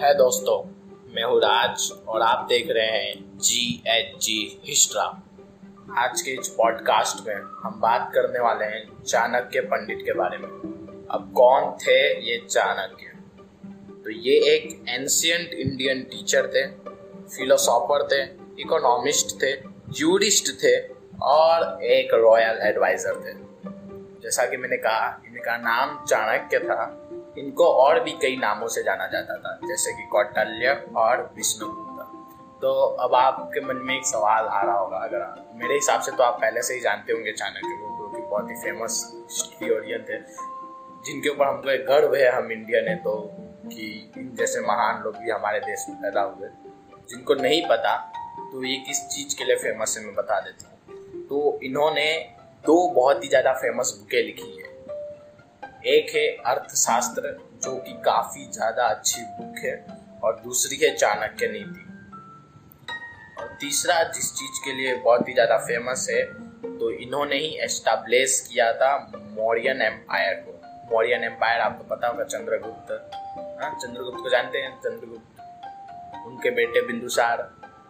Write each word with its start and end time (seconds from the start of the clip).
है 0.00 0.14
दोस्तों, 0.14 0.58
मैं 1.14 1.24
हूँ 1.24 1.38
राज 1.38 1.92
और 2.08 2.22
आप 2.22 2.46
देख 2.48 2.66
रहे 2.70 2.86
हैं 2.86 3.38
जी 3.38 3.82
एच 3.86 4.14
जी 4.22 4.60
हिस्ट्रा 4.64 5.02
आज 5.96 6.22
के 6.22 6.30
इस 6.30 6.48
पॉडकास्ट 6.48 7.26
में 7.26 7.34
हम 7.34 7.80
बात 7.80 8.10
करने 8.14 8.38
वाले 8.38 8.64
हैं 8.64 9.02
चाणक्य 9.02 9.60
पंडित 9.60 9.98
के 10.04 10.12
बारे 10.12 10.38
में। 10.38 10.48
अब 11.10 11.32
कौन 11.36 11.70
थे 11.72 11.98
ये 12.30 12.38
चाणक्य? 12.38 13.06
तो 14.04 14.10
ये 14.10 14.36
एक 14.54 14.84
एंशियंट 14.88 15.52
इंडियन 15.54 16.02
टीचर 16.02 16.46
थे 16.46 16.66
फिलोसॉफर 17.36 18.06
थे 18.06 18.22
इकोनॉमिस्ट 18.60 19.42
थे 19.42 19.52
जूरिस्ट 19.88 20.52
थे 20.64 20.76
और 21.22 21.84
एक 21.84 22.14
रॉयल 22.14 22.58
एडवाइजर 22.62 23.20
थे। 23.20 23.38
जैसा 24.22 24.46
कि 24.46 24.56
मैंने 24.56 24.76
कहा, 24.76 25.22
इनका 25.26 25.56
नाम 25.56 26.04
चाणक्य 26.04 26.58
था। 26.58 27.09
इनको 27.36 27.64
और 27.76 28.00
भी 28.00 28.12
कई 28.22 28.36
नामों 28.38 28.68
से 28.68 28.82
जाना 28.82 29.06
जाता 29.08 29.36
था, 29.36 29.58
जैसे 29.64 29.92
कि 29.92 30.08
कौटल्य 30.12 30.72
और 30.96 31.30
विष्णुगुप्त। 31.36 31.88
तो 32.62 32.70
अब 33.02 33.14
आपके 33.14 33.60
मन 33.62 33.76
में 33.78 33.94
एक 33.96 34.06
सवाल 34.06 34.46
आ 34.46 34.62
रहा 34.62 34.78
होगा, 34.78 34.96
अगर 34.98 35.52
मेरे 35.56 35.74
हिसाब 35.74 36.00
से 36.00 36.12
तो 36.12 36.22
आप 36.22 36.38
पहले 36.40 36.62
से 36.62 36.74
ही 36.74 36.80
जानते 36.80 37.12
होंगे 37.12 37.32
चाणक्य 37.34 37.76
को 37.76 37.96
क्योंकि 37.98 38.26
बहुत 38.28 38.50
ही 38.50 38.54
फ़ेमस 38.62 39.02
हिस्ट्रियोरियन 39.14 40.02
थे, 40.02 40.18
जिनके 41.02 41.28
ऊपर 41.28 41.46
हमको 41.46 41.70
एक 41.70 41.86
गर्व 41.86 42.14
है, 42.14 42.30
हम 42.30 42.52
इंडियन 42.52 42.88
है 42.88 42.96
तो 42.98 43.16
कि 43.66 44.12
जैसे 44.36 44.60
महान 44.62 45.02
लोग 45.02 45.16
भी 45.16 45.30
हमारे 45.30 45.60
देश 45.60 45.86
में 45.88 45.96
पैदा 46.02 46.22
हुए, 46.22 46.48
जिनको 47.10 47.34
नहीं 47.36 47.62
पता 47.68 47.96
तो 48.42 48.62
ये 48.64 48.76
किस 48.86 49.00
चीज़ 49.08 49.36
के 49.38 49.44
लिए 49.44 49.56
फ़ेमस 49.58 49.96
है 49.98 50.04
मैं 50.04 50.14
बता 50.14 50.40
देता 50.40 50.68
हूँ। 50.68 51.26
तो 51.28 51.58
इन्होंने 51.64 52.06
दो 52.64 52.76
बहुत 52.94 53.24
ही 53.24 53.28
ज़्यादा 53.28 53.52
फ़ेमस 53.54 53.96
बुकें 53.98 54.22
लिखी 54.22 54.56
है। 54.56 54.69
एक 55.86 56.14
है 56.14 56.26
अर्थशास्त्र, 56.46 57.36
जो 57.62 57.74
कि 57.76 57.92
काफ़ी 58.04 58.44
ज़्यादा 58.46 58.86
अच्छी 58.86 59.22
बुक 59.38 59.58
है, 59.58 59.74
और 60.22 60.40
दूसरी 60.40 60.76
है 60.76 60.94
चाणक्य 60.96 61.46
नीति। 61.48 61.86
और 63.38 63.56
तीसरा, 63.60 64.02
जिस 64.04 64.32
चीज़ 64.32 64.64
के 64.64 64.72
लिए 64.72 64.94
बहुत 64.96 65.28
ही 65.28 65.34
ज़्यादा 65.34 65.56
फ़ेमस 65.58 66.06
है 66.10 66.22
तो 66.78 66.90
इन्होंने 66.92 67.36
ही 67.36 67.48
एस्टाब्लिश 67.64 68.40
किया 68.42 68.72
था 68.72 68.96
मौर्यन 69.30 69.82
एम्पायर 69.82 70.34
को। 70.36 70.52
मौर्यन 70.92 71.24
एम्पायर 71.24 71.60
आपको 71.60 71.84
पता 71.86 72.08
होगा 72.08 72.24
चंद्रगुप्त। 72.24 72.92
हाँ 73.62 73.70
चंद्रगुप्त 73.74 74.18
को 74.18 74.30
जानते 74.30 74.58
हैं? 74.58 74.70
चंद्रगुप्त। 74.76 76.26
उनके 76.26 76.50
बेटे 76.50 76.82
बिंदुसार। 76.86 77.42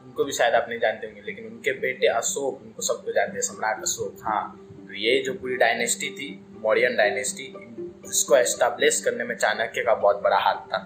उनको 0.04 0.25
भी 0.25 0.32
शायद 0.32 0.54
आप 0.54 0.66
नहीं 0.69 0.78
जानते 0.80 1.06
होंगे, 1.06 1.22
लेकिन 1.22 1.47
उनके 1.47 1.72
बेटे 1.80 2.06
अशोक, 2.08 2.60
उनको 2.62 2.82
सबको 2.82 3.12
जानते 3.12 3.32
हैं, 3.32 3.42
सम्राट 3.42 3.82
अशोक। 3.82 4.22
हाँ 4.25 4.56
तो 4.80 4.94
ये 4.97 5.19
जो 5.22 5.34
पूरी 5.34 5.56
डायनेस्टी 5.56 6.10
थी 6.10 6.28
मौर्यन 6.61 6.97
डायनेस्टी 6.97 7.44
इसको 8.06 8.36
एस्टाब्लिश 8.36 9.00
करने 9.00 9.25
में 9.25 9.36
चाणक्य 9.36 9.83
का 9.83 9.94
बहुत 9.97 10.22
बड़ा 10.22 10.39
हाथ 10.39 10.66
था। 10.66 10.78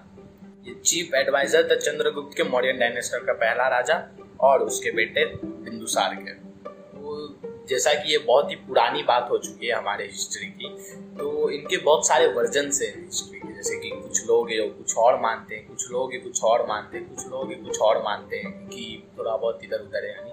ये 0.67 0.73
चीफ 0.75 1.13
एडवाइजर 1.13 1.69
था 1.71 1.75
चंद्रगुप्त 1.77 2.37
के, 2.37 2.43
मौर्यन 2.43 2.79
डायनेस्टर 2.79 3.25
का 3.25 3.33
पहला 3.35 3.67
राजा 3.67 4.03
और 4.41 4.63
उसके 4.63 4.91
बेटे 4.91 5.25
बिंदुसार 5.35 6.15
के। 6.15 6.31
तो 6.31 7.65
जैसा 7.69 7.93
कि 7.93 8.11
ये 8.11 8.17
बहुत 8.17 8.49
ही 8.51 8.55
पुरानी 8.67 9.03
बात 9.03 9.27
हो 9.31 9.37
चुकी 9.37 9.67
है 9.67 9.73
हमारे 9.73 10.05
हिस्ट्री 10.05 10.47
की 10.51 10.69
तो 11.17 11.49
इनके 11.49 11.77
बहुत 11.77 12.07
सारे 12.07 12.27
वर्जन 12.33 12.71
है 12.73 12.89
हिस्ट्री 12.95 13.39
के, 13.39 13.53
जैसे 13.53 13.79
कि 13.79 13.89
कुछ 13.91 14.25
लोग 14.27 14.51
ये 14.51 14.67
कुछ 14.69 14.97
और 14.97 15.19
मानते 15.21 15.55
हैं, 15.55 15.67
कुछ 15.67 15.91
लोग 15.91 16.13
ये 16.13 16.19
कुछ 16.19 16.43
और 16.43 16.65
मानते 16.67 16.97
हैं, 16.97 17.07
कुछ 17.09 17.27
लोग 17.27 17.51
ये 17.51 17.57
कुछ 17.57 17.79
और 17.81 18.01
मानते 18.03 18.37
हैं 18.37 18.51
कि 18.67 19.03
थोड़ा 19.17 19.35
बहुत 19.35 19.59
इधर 19.63 19.79
उधर 19.79 20.05
है, 20.05 20.11
यानी 20.11 20.31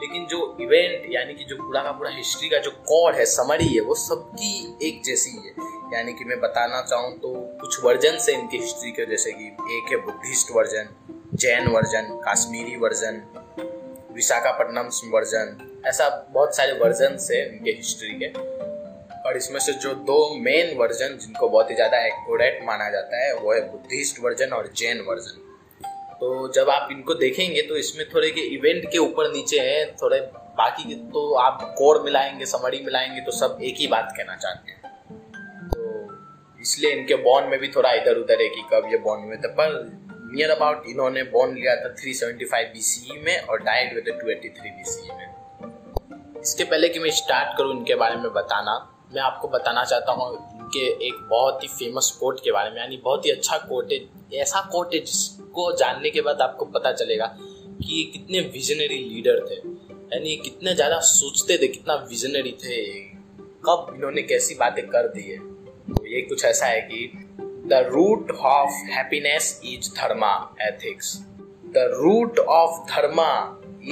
लेकिन 0.00 0.26
जो 0.26 0.38
इवेंट 0.60 1.06
यानी 1.12 1.34
कि 1.34 1.44
जो 1.44 1.56
पूरा 1.56 1.82
का 1.82 1.92
पूरा 1.92 2.10
हिस्ट्री 2.10 2.48
का 2.48 2.58
जो 2.58 2.70
कोड 2.70 3.14
है 3.14 3.24
समरी 3.26 3.66
है, 3.66 3.80
वो 3.80 3.94
सबकी 3.94 4.78
एक 4.88 5.02
जैसी 5.04 5.30
है 5.38 5.52
यानी 5.94 6.12
कि 6.12 6.24
मैं 6.24 6.40
बताना 6.40 6.80
चाहूँ 6.82 7.12
तो 7.18 7.34
कुछ 7.60 7.84
वर्जन 7.84 8.18
से 8.18 8.32
इनकी 8.32 8.58
हिस्ट्री 8.58 8.90
के 8.90 9.06
जैसे 9.06 9.32
कि 9.32 9.46
एक 9.76 9.90
है 9.90 9.96
Buddhist 10.04 10.50
version 10.52 10.88
Jain 11.34 11.68
version 11.68 12.08
Kashmiri 12.24 12.76
version 12.76 13.22
Visakhapatnam 14.14 14.90
version 15.12 15.82
ऐसा 15.86 16.08
बहुत 16.30 16.56
सारे 16.56 16.72
वर्जन 16.78 17.18
है 17.30 17.46
इनके 17.48 17.70
हिस्ट्री 17.70 18.18
के। 18.22 18.28
और 19.28 19.36
इसमें 19.36 19.58
से 19.60 19.72
जो 19.72 19.94
दो 20.06 20.18
मेन 20.40 20.76
वर्जन 20.78 21.16
जिनको 21.20 21.48
बहुत 21.48 21.70
ही 21.70 21.74
ज़्यादा 21.74 21.98
एक्यूरेट 22.06 22.60
माना 22.66 22.88
जाता 22.90 23.24
है, 23.24 23.34
वो 23.34 23.52
है 23.52 23.60
बुद्धिस्ट 23.72 24.20
वर्जन 24.20 24.52
और 24.52 24.72
जैन 24.76 25.00
वर्जन 25.00 25.40
तो 26.22 26.48
जब 26.54 26.68
आप 26.70 26.88
इनको 26.92 27.14
देखेंगे 27.14 27.62
तो 27.62 27.76
इसमें 27.76 28.04
थोड़े 28.08 28.30
के 28.30 28.40
इवेंट 28.54 28.84
के 28.90 28.98
ऊपर 28.98 29.30
नीचे 29.32 29.58
हैं, 29.60 29.96
थोड़े 29.96 30.18
बाकी 30.58 30.84
के 30.84 30.94
तो 30.94 31.34
आप 31.34 31.62
कोर 31.78 32.02
मिलाएँगे 32.02 32.46
समरी 32.46 32.80
मिलाएँगे 32.84 33.20
तो 33.20 33.32
सब 33.32 33.58
एक 33.62 33.76
ही 33.78 33.86
बात 33.86 34.12
कहना 34.16 34.36
चाहते 34.36 34.72
हैं। 34.72 34.92
तो 35.70 36.60
इसलिए 36.60 36.92
इनके 36.92 37.14
बॉन्ड 37.24 37.48
में 37.48 37.58
भी 37.60 37.68
थोड़ा 37.68 37.92
इधर 37.92 38.18
उधर 38.18 38.42
है 38.42 38.48
कि 38.48 38.62
कब 38.72 38.88
ये 38.92 38.98
बॉन्ड 38.98 39.28
में 39.30 39.40
थे, 39.40 39.48
पर 39.48 39.82
नियर 40.34 40.50
अबाउट 40.50 40.86
इन्होंने 40.88 41.22
बॉन्ड 41.32 41.58
लिया 41.58 41.74
था 41.76 41.94
375 41.96 42.72
बीसीई 42.72 43.18
में 43.18 43.38
और 43.40 43.62
डाइड 43.62 43.92
हुए 43.92 44.02
थे 44.02 44.18
283 44.20 44.70
बीसीई 44.78 45.16
में। 45.16 46.40
इसके 46.42 46.64
पहले 46.64 46.88
कि 46.88 46.98
मैं 46.98 47.10
स्टार्ट 47.10 47.58
करूँ 47.58 47.76
इनके 47.76 47.94
बारे 47.94 48.16
में 48.16 48.32
बताना, 48.32 48.78
मैं 49.14 49.22
आपको 49.22 49.48
बताना 49.48 49.84
चाहता 49.84 50.12
हूँ 50.12 50.32
इनके 50.32 50.86
एक 51.08 51.20
बहुत 51.30 51.62
ही 51.62 51.68
फ़ेमस 51.68 52.16
कोट 52.20 52.40
के 52.44 52.52
बारे 52.52 52.70
में, 52.70 52.78
यानी 52.78 52.96
बहुत 52.96 53.26
ही 53.26 53.30
अच्छा 53.30 53.58
कोट 53.58 53.92
है, 53.92 54.00
ऐसा 54.42 54.68
कोट 54.72 54.94
है 54.94 55.00
जिसको 55.52 55.72
जानने 55.76 56.10
के 56.10 56.20
बाद 56.20 56.40
आपको 56.40 56.64
पता 56.74 56.92
चलेगा 56.92 57.26
कि 57.36 57.94
ये 57.94 58.04
कितने 58.12 58.40
विजनरी 58.52 58.98
लीडर 58.98 59.40
थे। 59.48 59.56
यानी 60.12 60.36
कितने 60.36 60.74
ज़्यादा 60.74 60.98
सोचते 61.00 61.56
थे, 61.58 61.66
कितना 61.68 61.94
विजनरी 62.10 62.52
थे। 62.62 62.80
कब 63.66 63.92
इन्होंने 63.94 64.22
कैसी 64.22 64.54
बातें 64.54 64.86
कर 64.86 65.08
दी 65.08 65.22
है। 65.22 65.38
तो 65.88 66.06
ये 66.06 66.20
कुछ 66.22 66.44
ऐसा 66.44 66.66
है 66.66 66.80
कि 66.90 67.28
the 67.68 67.82
root 67.88 68.30
of 68.30 68.70
happiness 68.92 69.60
is 69.64 69.90
dharma 69.96 70.32
ethics 70.62 71.16
the 71.74 71.84
root 71.94 72.38
of 72.38 72.78
dharma 72.90 73.30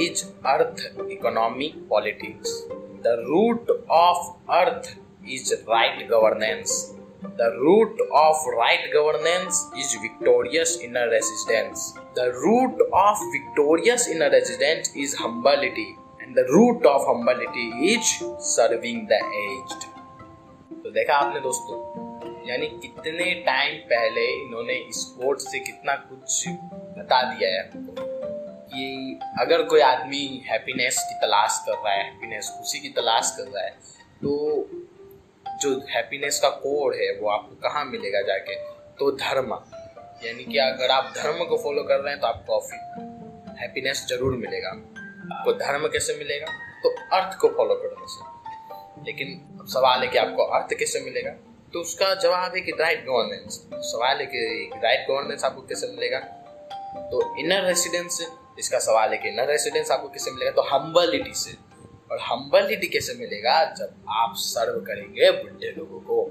is 0.01 0.25
artha 0.47 1.11
economic 1.13 1.77
politics 1.89 2.57
the 3.05 3.17
root 3.21 3.71
of 3.91 4.53
artha 4.53 4.95
is 5.29 5.55
right 5.55 6.09
governance 6.09 6.81
the 7.25 7.53
root 7.57 8.01
of 8.13 8.49
right 8.49 8.91
governance 8.95 9.71
is 9.79 9.97
victorious 10.03 10.79
inner 10.85 11.09
residence 11.09 11.95
the 12.19 12.33
root 12.37 12.91
of 12.95 13.25
victorious 13.33 14.09
inner 14.09 14.31
residence 14.31 14.95
is 14.97 15.17
humility 15.23 15.89
and 16.23 16.35
the 16.37 16.47
root 16.51 16.87
of 16.87 17.09
humility 17.09 17.95
is 17.95 18.13
serving 18.51 19.07
the 19.09 19.13
aged 19.13 19.89
तो 20.85 20.91
देखा 20.91 21.15
आपने 21.15 21.41
दोस्तों, 21.41 21.79
यानी 22.49 22.67
कितने 22.67 23.35
time 23.47 23.79
पहले 23.79 24.27
इन्होंने 24.43 24.85
sports 24.91 25.51
से 25.53 25.59
कितना 25.59 25.95
कुछ 25.95 26.49
बता 26.49 27.23
दिया 27.23 27.51
है 27.51 27.71
कि 28.73 29.19
अगर 29.41 29.63
कोई 29.63 29.81
आदमी 29.81 30.43
हैप्पीनेस 30.47 30.99
की 31.09 31.15
तलाश 31.21 31.63
कर 31.67 31.73
रहा 31.73 31.93
है 31.93 32.05
हैप्पीनेस 32.05 32.49
खुशी 32.59 32.81
की 32.81 32.89
तलाश 32.89 33.35
कर 33.37 33.51
रहा 33.51 33.65
है 33.65 33.71
तो 34.23 34.37
जो 35.63 35.71
हैप्पीनेस 35.91 36.41
का 36.41 36.49
कोड 36.49 36.95
है, 36.95 37.19
वो 37.21 37.29
आपको 37.31 37.55
कहाँ 37.55 37.85
मिलेगा 37.85 38.21
जाके? 38.21 38.55
तो 38.99 39.11
धर्म। 39.13 39.53
यानी 40.27 40.45
कि 40.45 40.59
अगर 40.59 40.91
आप 40.91 41.13
धर्म 41.17 41.45
को 41.45 41.57
फॉलो 41.57 41.83
कर 41.83 42.01
रहे 42.01 42.13
हैं 42.13 42.21
तो 42.21 42.27
आपको 42.27 42.61
हैप्पीनेस 43.61 44.07
ज़रूर 44.09 44.33
मिलेगा। 44.33 44.69
आपको 44.69 45.53
धर्म 45.53 45.87
कैसे 45.89 46.15
मिलेगा? 46.15 46.47
तो 46.83 46.89
अर्थ 47.17 47.39
को 47.39 47.49
फॉलो 47.49 47.75
करने 47.75 48.07
से। 48.09 49.05
लेकिन 49.05 49.59
अब 49.61 49.67
सवाल 49.67 50.01
है 50.01 50.09
कि 50.09 50.19
आपको 50.19 50.43
अर्थ 50.43 50.75
कैसे 50.75 51.01
मिलेगा? 51.01 51.31
तो 51.73 51.81
उसका 51.81 52.15
जवाब 52.15 52.55
है 52.55 52.61
कि 52.61 52.73
राइट 52.73 53.05
गवर्नेंस 53.07 53.69
सवाल 53.75 54.19
है 54.19 54.27
कि 54.27 54.71
राइट 54.85 55.07
गवर्नेंस 55.11 55.45
आपको 55.45 55.63
कैसे 55.63 55.87
मिलेगा? 55.87 56.19
तो 57.11 57.39
इनर 57.39 57.65
रेसिडेंस 57.65 58.27
इसका 58.59 58.79
सवाल 58.79 59.11
है 59.11 59.19
कि 59.19 59.29
इनर 59.29 59.47
रेसिडेंस 59.47 59.91
आपको 59.91 60.09
कैसे 60.09 60.31
मिलेगा? 60.31 60.51
तो 60.51 60.63
हम्बलिटी 60.63 61.35
से। 61.35 61.70
और 62.11 62.19
हम्बलिटी 62.19 62.87
कैसे 62.87 63.15
मिलेगा 63.15 63.65
जब 63.65 63.95
आप 64.09 64.33
सर्व 64.37 64.81
करेंगे 64.81 65.31
बुढ़े 65.31 65.75
लोगों 65.79 66.01
को। 66.01 66.31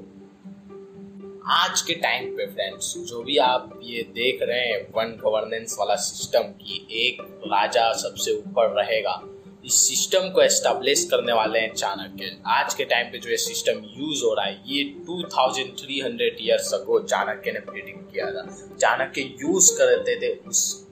आज 1.47 1.81
के 1.81 1.93
टाइम 1.93 2.37
पे 2.37 2.45
फ्रेंड्स 2.45 2.97
जो 2.97 3.23
भी 3.23 3.37
आप 3.37 3.79
ये 3.83 4.03
देख 4.03 4.39
रहे 4.41 4.59
हैं, 4.59 4.91
वन 4.91 5.05
गवर्नेंस 5.05 5.75
वाला 5.79 5.95
सिस्टम 5.95 6.39
की 6.39 6.87
एक 6.91 7.41
राजा 7.45 7.93
सबसे 7.93 8.31
ऊपर 8.31 8.83
रहेगा। 8.83 9.23
इस 9.65 9.73
सिस्टम 9.73 10.29
को 10.29 10.41
एस्टेब्लिश 10.41 11.05
करने 11.05 11.33
वाले 11.33 11.59
हैं 11.59 11.73
चाणक्य। 11.73 12.37
आज 12.45 12.73
के 12.73 12.85
टाइम 12.85 13.11
पे 13.11 13.17
जो 13.17 13.29
ये 13.29 13.37
सिस्टम 13.37 13.71
यूज़ 13.71 14.23
हो 14.23 14.33
रहा 14.33 14.45
है, 14.45 14.63
ये 14.67 14.83
2300 14.83 16.37
ईयर्स 16.41 16.73
अगो 16.73 16.99
चाणक्य 16.99 17.51
ने 17.51 17.59
प्रिडिक्ट 17.59 18.13
किया 18.13 18.25
था। 18.25 18.75
चाणक्य 18.75 19.21
यूज़ 19.21 19.77
करते 19.77 20.15
थे 20.21 20.35
उस, 20.35 20.87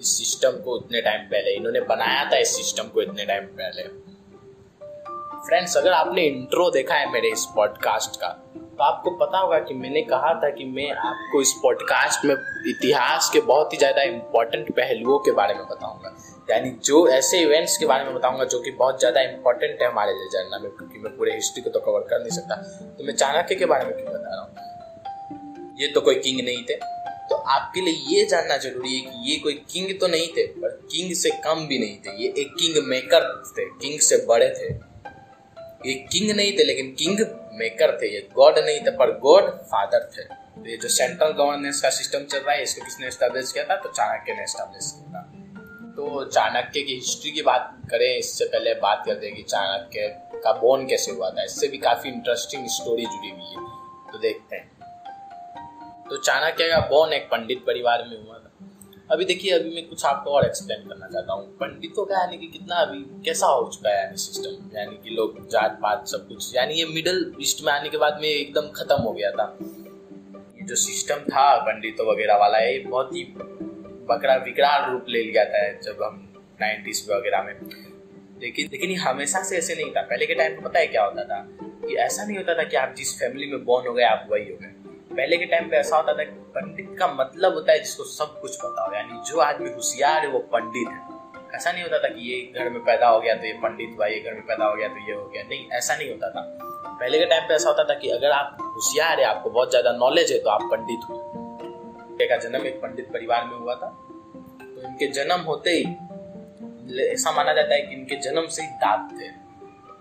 इस 0.00 0.18
सिस्टम 0.18 0.50
को 0.50 0.84
इतने 0.84 1.00
टाइम 1.00 1.20
पहले। 1.22 1.56
इन्होंने 1.56 1.80
बनाया 1.80 2.30
था 2.30 2.38
इस 2.38 2.56
सिस्टम 2.56 2.88
को 2.88 3.02
इतने 3.02 3.24
टाइम 3.24 3.44
पहले। 3.44 4.09
फ्रेंड्स 5.46 5.76
अगर 5.76 5.92
आपने 5.92 6.22
इंट्रो 6.22 6.70
देखा 6.70 6.94
है 6.94 7.10
मेरे 7.12 7.28
इस 7.28 7.44
पॉडकास्ट 7.54 8.16
का 8.16 8.28
तो 8.78 8.84
आपको 8.84 9.10
पता 9.16 9.38
होगा 9.38 9.58
कि 9.58 9.74
मैंने 9.74 10.02
कहा 10.02 10.32
था 10.34 10.48
कि 10.50 10.64
मैं 10.64 10.90
आपको 10.90 11.40
इस 11.40 11.52
पॉडकास्ट 11.62 12.24
में 12.24 12.34
इतिहास 12.68 13.30
के 13.32 13.40
बहुत 13.40 13.72
ही 13.72 13.78
ज़्यादा 13.78 14.02
इम्पोर्टेंट 14.02 14.70
पहलुओं 14.70 15.18
के 15.18 15.32
बारे 15.32 15.54
में 15.54 15.64
बताऊँगा। 15.64 16.14
यानी 16.50 16.70
जो 16.84 17.06
ऐसे 17.08 17.40
इवेंट्स 17.40 17.76
के 17.76 17.86
बारे 17.86 18.04
में 18.04 18.14
बताऊँगा 18.14 18.44
जो 18.44 18.60
कि 18.60 18.70
बहुत 18.70 18.98
ज़्यादा 19.00 19.20
इंपॉर्टेंट 19.20 19.82
है 19.82 19.90
हमारे 19.90 20.12
लिए 20.12 20.28
जानना 20.32 20.58
में, 20.58 20.70
क्योंकि 20.70 20.98
मैं 20.98 21.16
पूरे 21.16 21.34
हिस्ट्री 21.34 21.62
को 21.62 21.70
तो 21.70 21.80
कवर 21.80 22.00
कर 22.00 22.20
नहीं 22.20 22.30
सकता। 22.30 22.56
तो 22.98 23.04
मैं 23.04 23.14
चाणक्य 23.14 23.54
के 23.54 23.66
बारे 23.66 23.84
में 23.84 23.94
क्यों 23.94 24.06
बता 24.06 24.34
रहा 24.34 24.42
हूँ? 24.42 25.76
ये 25.80 25.88
तो 25.88 26.00
कोई 26.00 26.14
किंग 26.14 26.40
नहीं 26.40 26.64
थे। 26.64 26.74
तो 27.30 27.34
आपके 27.34 27.80
लिए 27.80 28.16
ये 28.16 28.24
जानना 28.26 28.56
ज़रूरी 28.56 28.94
है 28.94 29.00
कि 29.00 29.30
ये 29.30 29.36
कोई 29.38 29.54
किंग 29.72 29.98
तो 30.00 30.06
नहीं 30.06 30.28
थे, 30.28 30.46
पर 30.54 30.78
किंग 30.92 31.14
से 31.14 31.30
कम 31.44 31.66
भी 31.66 31.78
नहीं 31.78 31.96
थे। 31.96 32.22
ये 32.22 32.28
एक 32.38 32.54
किंग 32.60 32.84
मेकर 32.88 33.28
थे 33.58 33.64
किंग 33.80 34.00
से 34.00 34.24
बड़े 34.28 34.48
थे। 34.50 34.89
ये 35.86 35.94
किंग 35.94 36.36
नहीं 36.36 36.58
थे, 36.58 36.64
लेकिन 36.64 36.94
किंग 36.94 37.20
मेकर 37.52 37.98
थे, 38.02 38.14
ये 38.14 38.28
गॉड 38.34 38.58
नहीं 38.58 38.80
थे, 38.80 38.90
पर 38.90 39.18
गॉड 39.18 39.50
फादर 39.50 40.10
थे। 40.18 40.22
तो 40.24 40.70
ये 40.70 40.76
जो 40.76 40.88
सेंट्रल 40.88 41.28
गवर्नेंस 41.28 41.80
का 41.80 41.90
सिस्टम 41.90 42.24
चल 42.24 42.38
रहा 42.38 42.52
है, 42.52 42.62
इसको 42.62 42.84
किसने 42.84 43.10
स्टैब्लिश 43.10 43.52
किया 43.52 43.64
था? 43.64 43.76
तो 43.76 43.88
चाणक्य 43.88 44.34
ने 44.34 44.46
स्टैब्लिश 44.46 44.92
किया 44.94 45.20
था। 45.20 45.22
तो 45.90 46.24
चाणक्य 46.24 46.80
की 46.80 46.94
हिस्ट्री 46.94 47.30
की 47.30 47.42
बात 47.42 47.76
करें, 47.90 48.18
इससे 48.18 48.44
पहले 48.44 48.74
बात 48.74 49.02
करते 49.06 49.26
हैं 49.26 49.36
कि 49.36 49.42
चाणक्य 49.42 50.08
का 50.44 50.52
बोन 50.52 50.86
कैसे 50.86 51.12
हुआ 51.12 51.30
था। 51.30 51.44
इससे 51.44 51.68
भी 51.68 51.78
काफ़ी 51.78 52.10
इंटरेस्टिंग 52.10 52.68
स्टोरी 52.68 53.02
जुड़ी 53.02 53.30
हुई 53.30 53.48
है। 53.48 53.80
तो 54.12 54.18
देखते 54.18 54.56
हैं। 54.56 54.70
तो 56.10 56.16
चाणक्य 56.16 56.68
का 56.68 56.78
बोन 56.80 57.12
एक 57.12 57.22
पंडित 57.22 57.58
परिवार 57.58 58.04
में 58.04 58.26
हुआ 58.26 58.34
था। 58.34 58.49
अभी 59.10 59.24
देखिए, 59.24 59.50
अभी 59.52 59.74
मैं 59.74 59.88
कुछ 59.88 60.04
आपको 60.04 60.30
और 60.30 60.46
एक्सप्लेन 60.46 60.88
करना 60.88 61.06
चाहता 61.06 61.32
हूँ। 61.32 61.46
पंडितों 61.46 62.04
का 62.04 62.20
यानी 62.20 62.38
कि 62.38 62.46
कितना 62.46 62.76
अभी 62.76 62.98
कैसा 62.98 63.46
हो 63.46 63.70
चुका 63.74 63.90
है 63.90 64.04
यानी 64.04 64.16
सिस्टम 64.16 64.78
यानी 64.78 64.96
कि 64.96 65.10
लोग 65.10 65.48
जात 65.48 65.78
पात 65.82 66.08
सब 66.08 66.28
कुछ, 66.28 66.56
यानी 66.56 66.74
ये 66.74 66.84
मिडल 66.84 67.32
ईस्ट 67.42 67.64
में 67.64 67.72
आने 67.72 67.88
के 67.88 67.96
बाद 67.96 68.18
में 68.22 68.28
एकदम 68.28 68.60
खत्म 68.60 68.94
हो 68.94 69.12
गया 69.12 69.30
था। 69.30 69.58
ये 70.34 70.66
जो 70.66 70.74
सिस्टम 70.74 71.16
था, 71.16 71.56
पंडितों 71.56 72.06
वगैरह 72.06 72.36
वाला, 72.36 72.58
ये 72.58 72.78
बहुत 72.78 73.14
ही 73.14 73.24
बकरा 74.10 74.36
विकराल 74.36 74.92
रूप 74.92 75.04
ले 75.08 75.22
लिया 75.22 75.44
था 75.44 75.80
जब 75.80 76.02
हम 76.02 76.44
नाइन्टीज 76.60 77.06
वगैरह 77.10 77.42
में। 77.42 77.54
लेकिन 78.42 78.68
लेकिन 78.72 78.90
ये 78.90 78.96
हमेशा 78.96 79.42
से 79.42 79.58
ऐसे 79.58 79.74
नहीं 79.74 79.90
था। 79.90 80.02
पहले 80.02 80.26
के 80.26 80.34
टाइम 80.34 80.52
पे 80.52 80.60
पता 80.62 80.78
है 80.78 80.86
क्या 80.86 81.04
होता 81.04 81.24
था? 81.24 81.48
कि 81.62 81.94
ऐसा 81.94 82.24
नहीं 82.24 82.36
होता 82.36 82.54
था 82.54 82.62
कि 82.62 82.76
आप 82.76 82.94
जिस 82.98 83.18
फैमिली 83.18 83.46
में 83.46 83.64
बॉर्न 83.64 83.86
हो 83.88 83.94
गए, 83.94 84.02
आप 84.02 84.28
वही 84.30 84.50
हो 84.50 84.58
गए। 84.62 84.79
पहले 85.10 85.36
के 85.36 85.44
टाइम 85.46 85.68
पे 85.70 85.76
ऐसा 85.76 85.96
होता 85.96 86.12
था 86.14 86.24
कि 86.24 86.38
पंडित 86.54 86.94
का 86.98 87.06
मतलब 87.14 87.54
होता 87.54 87.72
है 87.72 87.78
जिसको 87.78 88.04
सब 88.06 88.40
कुछ 88.40 88.56
पता 88.56 88.82
हो, 88.82 88.94
यानी 88.94 89.20
जो 89.30 89.40
आदमी 89.40 89.70
होशियार 89.70 90.20
है 90.20 90.28
वो 90.28 90.38
पंडित 90.52 90.88
है। 90.88 91.18
ऐसा 91.56 91.72
नहीं 91.72 91.82
होता 91.82 91.98
था 91.98 92.08
कि 92.08 92.20
ये 92.22 92.40
घर 92.54 92.68
में 92.70 92.80
पैदा 92.84 93.08
हो 93.08 93.20
गया 93.20 93.34
तो 93.34 93.46
ये 93.46 93.52
पंडित 93.62 93.96
हुआ, 93.96 94.06
ये 94.06 94.20
घर 94.20 94.34
में 94.34 94.42
पैदा 94.46 94.64
हो 94.64 94.74
गया 94.76 94.88
तो 94.88 95.08
ये 95.08 95.14
हो 95.14 95.24
गया। 95.26 95.42
नहीं, 95.44 95.68
ऐसा 95.70 95.96
नहीं 95.96 96.10
होता 96.10 96.30
था। 96.30 96.42
पहले 96.92 97.18
के 97.18 97.26
टाइम 97.26 97.48
पे 97.48 97.54
ऐसा 97.54 97.68
होता 97.68 97.84
था 97.84 97.98
कि 97.98 98.08
अगर 98.10 98.30
आप 98.32 98.56
होशियार 98.66 99.20
है, 99.20 99.26
आपको 99.26 99.50
बहुत 99.50 99.70
ज़्यादा 99.70 99.92
नॉलेज 99.94 100.32
है 100.32 100.38
तो 100.38 100.50
आप 100.50 100.68
पंडित 100.72 101.08
हो। 101.08 101.18
का 102.22 102.36
जन्म 102.38 102.66
एक 102.66 102.74
पंडित 102.80 103.06
परिवार 103.12 103.44
में 103.44 103.56
हुआ 103.56 103.74
था 103.74 103.86
तो 104.60 104.82
इनके 104.82 105.06
जन्म 105.12 105.40
होते 105.42 105.70
ही, 105.70 105.84
ऐसा 107.04 107.30
माना 107.32 107.52
जाता 107.52 107.74
है 107.74 107.80
कि 107.82 107.94
इनके 107.94 108.16
जन्म 108.22 108.46
से 108.48 108.62
ही 108.62 108.68
दांत 108.80 109.12
थे। 109.12 109.28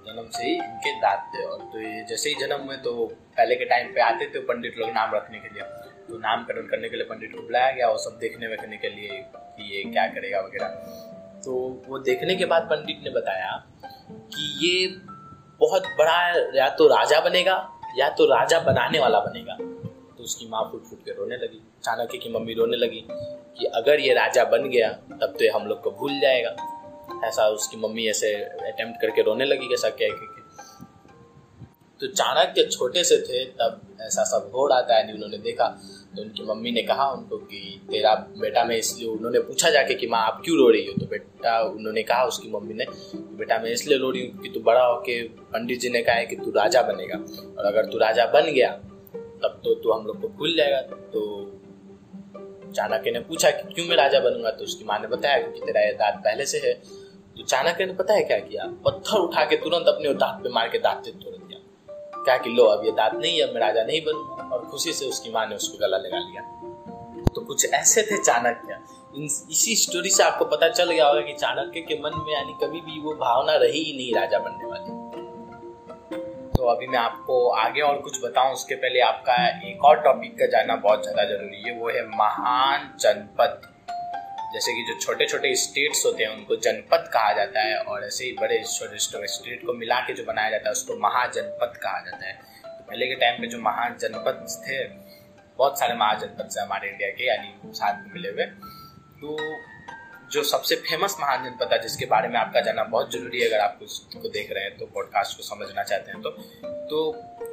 जन्म 0.10 0.30
से 0.30 0.44
ही 0.44 0.54
इनके 0.56 0.94
दांत 1.02 1.32
थे। 1.34 1.44
और 1.46 1.60
तो 1.74 1.82
ये 1.82 2.04
जैसे 2.10 2.30
ही 2.30 2.36
जन्म 2.36 2.68
में 2.68 2.82
तो 2.84 2.94
पहले 3.38 3.56
के 3.56 3.66
टाइम 3.66 3.94
पे 3.94 4.02
आते 4.02 4.26
थे 4.26 4.40
पंडित 4.46 4.78
लोग 4.78 4.90
नाम 4.90 5.16
रखने 5.16 5.40
के 5.40 5.54
लिए। 5.54 5.64
तो 6.10 6.18
नामकरण 6.20 6.68
करने 6.68 6.90
के 6.90 6.96
लिए 6.96 7.06
पंडित 7.06 7.32
को 7.36 7.42
बुलाया 7.42 7.72
गया 7.72 7.88
और 7.88 7.98
सब 8.00 8.18
देखने 8.22 8.48
वेखने 8.48 8.78
के 8.78 8.90
लिए 8.90 9.24
कि 9.32 9.76
ये 9.76 9.84
क्या 9.84 10.08
करेगा 10.08 10.40
वगैरह। 10.40 10.68
तो 11.44 11.52
वो 11.88 12.00
देखने 12.00 12.36
के 12.36 12.46
बाद 12.46 12.64
पंडित 12.70 13.04
ने 13.04 13.10
बताया 13.10 13.52
कि 14.12 14.46
ये 14.62 14.88
बहुत 15.60 15.84
बड़ा 16.00 16.18
या 16.56 16.70
तो 16.70 16.88
राजा 16.88 17.20
बनेगा 17.20 17.56
या 17.98 18.10
तो 18.10 18.26
राजा 18.26 18.60
बनाने 18.60 19.00
वाला 19.00 19.20
बनेगा। 19.20 19.58
तो 20.18 20.24
उसकी 20.24 20.48
माँ 20.50 20.64
फुट 20.72 20.84
फुट 20.86 21.00
के 21.00 21.12
रोने 21.12 21.38
लगी। 21.38 21.62
चाणक्य 21.84 22.18
की 22.18 22.30
मम्मी 22.30 22.54
रोने 22.54 22.78
लगी 22.78 23.06
कि 23.10 23.66
अगर 23.76 24.00
ये 24.00 24.14
राजा 24.14 24.44
बन 24.46 24.70
गया, 24.70 24.90
तब 24.90 25.36
तो 25.38 25.44
ये 25.44 25.50
हम 25.50 25.68
लोग 25.68 25.82
को 25.82 25.92
भूल 25.92 26.20
जाएगा। 26.20 26.56
ऐसा 27.26 27.48
उसकी 27.50 27.78
मम्मी 27.78 28.08
ऐसे 28.10 28.34
अटेम्प्ट 28.34 29.02
करके 29.02 29.22
रोने 29.22 29.46
लगी 29.46 29.68
कैसा 29.68 29.90
क्या 29.92 30.10
के 30.10 30.38
तो 32.00 32.08
चाणक्य 32.08 32.64
छोटे 32.64 33.04
से 33.04 33.18
थे, 33.20 33.44
तब 33.46 33.82
ऐसा 34.02 34.24
सब 34.24 34.52
हो 34.56 34.68
रहा 34.68 34.82
था, 34.82 34.98
यानी 34.98 35.14
उन्होंने 35.14 35.38
देखा 35.38 35.66
तो 36.16 36.22
उनकी 36.22 36.44
मम्मी 36.44 36.72
ने 36.72 36.82
कहा 36.82 37.10
उनको 37.12 37.38
कि 37.38 37.60
तेरा 37.90 38.14
बेटा 38.38 38.64
मैं 38.64 38.76
इसलिए 38.78 39.08
उन्होंने 39.10 39.40
पूछा 39.40 39.70
जाके 39.70 39.96
कि 39.96 40.08
माँ 40.08 40.22
आप 40.28 40.42
क्यों 40.46 40.58
रो 40.58 40.70
रही 40.70 40.86
हो? 40.86 40.94
तो 40.94 41.06
बेटा 41.06 41.60
उन्होंने 41.62 42.04
कहा 42.04 42.24
उसकी 42.26 42.52
मम्मी 42.52 42.74
ने, 42.74 42.86
बेटा 43.38 43.58
मैं 43.60 43.72
इसलिए 43.72 43.98
रो 43.98 44.12
रही 44.12 44.26
हूँ 44.28 44.42
कि 44.42 44.50
तू 44.50 44.60
बड़ा 44.60 44.86
होके 44.86 45.22
पंडित 45.28 45.80
जी 45.80 45.90
ने 45.90 46.02
कहा 46.02 46.16
है 46.16 46.26
कि 46.26 46.36
तू 46.36 46.52
राजा 46.52 46.82
बनेगा। 46.82 47.18
और 47.58 47.66
अगर 47.66 47.92
तू 47.92 47.98
राजा 47.98 48.26
बन 48.26 48.52
गया, 48.52 48.72
तब 48.72 49.62
तो 49.64 49.74
तू 49.76 49.92
हम 49.92 50.06
लोग 50.06 50.22
को 50.22 50.28
भूल 50.30 50.56
जाएगा। 50.58 50.82
तो 50.82 51.22
चाणक्य 52.76 53.12
ने 53.12 53.20
पूछा 53.20 53.52
कि 53.52 53.74
क्यों 53.74 53.86
मैं 53.86 53.96
राजा 53.96 54.20
बनूँगा? 54.20 54.52
तो 54.52 54.64
उसकी 54.64 54.86
माँ 54.86 55.00
ने 55.00 55.08
बताया 55.08 55.38
क्योंकि 55.38 55.60
तेरा 55.60 55.82
ये 55.82 55.94
दांत 55.94 56.16
पहले 56.16 56.46
से 56.46 56.58
है। 56.58 56.74
तो 57.38 57.44
चाणक्य 57.44 57.86
ने 57.86 57.94
पता 57.94 58.14
है 58.14 58.24
क्या 58.24 58.40
किया? 58.40 58.66
पत्थर 58.66 59.18
उठा 59.18 59.46
के 59.46 59.56
तुरंत 59.56 59.88
अपने 59.88 60.14
दांत 60.14 60.44
पे 60.44 60.50
मार 60.50 60.70
के 60.70 60.78
दांत 60.78 61.04
तोड़ 61.08 61.36
दिया। 61.36 61.60
क्या 62.24 62.38
कि, 62.38 62.50
लो, 62.50 62.64
अब 62.64 62.86
ये 62.86 62.92
दांत 62.92 63.14
नहीं 63.14 63.40
है 63.40 63.54
मैं 63.54 63.62
राजा 63.62 63.84
नहीं 63.84 64.02
बनूँगा। 64.02 64.56
और 64.56 64.66
खुशी 64.66 64.94
से 64.94 65.06
उसकी 65.06 65.32
माँ 65.32 65.48
ने 65.48 65.56
उसको 65.56 65.78
गला 65.78 65.98
लगा 65.98 66.20
लिया। 66.20 66.42
तो 67.36 67.42
कुछ 67.42 67.74
ऐसे 67.74 68.02
थे 68.02 68.24
चाणक्य। 68.24 68.80
इसी 69.52 69.76
स्टोरी 69.76 70.10
से 70.10 70.24
आपको 70.24 70.46
पता 70.46 70.70
चल 70.70 70.92
गया 70.92 71.08
होगा 71.08 71.22
कि 71.22 71.34
चाणक्य 71.34 71.82
के 71.82 71.96
मन 71.96 72.12
में 72.28 72.34
यानी 72.34 72.54
कभी 72.66 72.82
भी 72.82 73.00
वो 73.00 73.14
भावना 73.14 73.56
रही 73.56 73.84
ही 73.84 73.98
नहीं 73.98 74.14
राजा 74.14 74.40
बनने 74.40 74.66
वाली। 74.66 74.99
तो 76.60 76.66
अभी 76.66 76.88
मैं 76.88 76.98
आपको 77.00 77.36
आगे 77.50 77.82
और 77.82 77.98
कुछ 77.98 78.18
बताऊँ, 78.24 78.54
उसके 78.54 78.76
पहले 78.76 79.00
आपका 79.00 79.36
एक 79.70 79.84
और 79.86 80.02
टॉपिक 80.02 80.34
का 80.40 80.46
जानना 80.46 80.76
बहुत 80.76 81.04
ज़्यादा 81.04 81.24
ज़रूरी 81.24 81.62
है, 81.64 81.72
वो 81.72 81.90
है 81.90 82.02
महान 82.08 82.90
जनपद। 83.00 83.62
जैसे 84.54 84.72
कि 84.72 84.84
जो 84.84 85.00
छोटे 85.00 85.26
छोटे 85.26 85.56
स्टेट्स 85.56 86.06
होते 86.06 86.24
हैं, 86.24 86.32
उनको 86.36 86.56
जनपद 86.56 87.10
कहा 87.14 87.32
जाता 87.34 87.62
है, 87.62 87.78
और 87.78 88.04
ऐसे 88.04 88.26
ही 88.26 88.32
बड़े 88.32 88.58
छोटे 88.64 88.98
छोटे 88.98 89.28
स्टेट 89.28 89.66
को 89.66 89.74
मिला 89.74 90.00
के 90.00 90.14
जो 90.14 90.24
बनाया 90.24 90.50
जाता 90.50 90.70
है, 90.70 90.72
उसको 90.72 90.98
महाजनपद 91.00 91.78
कहा 91.78 92.00
जाता 92.00 92.26
है। 92.28 92.34
तो 92.66 92.84
पहले 92.84 93.08
के 93.08 93.16
टाइम 93.16 93.42
पे 93.42 93.48
जो 93.48 93.60
महाजनपद 93.60 94.46
थे, 94.68 94.84
बहुत 95.60 95.80
सारे 95.80 95.94
महाजनपद 95.94 96.50
से 96.50 96.62
हमारे 96.62 96.90
इंडिया 96.90 97.10
के, 97.10 97.28
यानी 97.28 97.74
साथ 97.74 98.04
में 98.04 98.14
मिले 98.14 98.30
हुए। 98.30 98.46
तो 99.22 99.38
जो 100.32 100.44
सबसे 100.46 100.76
फ़ेमस 100.88 101.16
महान 101.20 101.44
जनपद 101.44 101.74
है 101.74 101.82
जिसके 101.82 102.06
बारे 102.08 102.28
में 102.28 102.40
आपका 102.40 102.62
जानना 102.62 102.84
बहुत 102.86 103.12
ज़रूरी 103.14 103.40
है, 103.42 103.48
अगर 103.48 103.60
आप 103.60 103.80
उसको 103.84 104.30
देख 104.30 104.52
रहे 104.52 104.64
हैं 104.64 104.78
तो 104.78 104.86
पॉडकास्ट 104.94 105.38
को 105.38 105.44
समझना 105.46 105.84
चाहते 105.84 106.12
हैं 106.12 106.22
तो 106.22 106.30
तो 106.90 107.00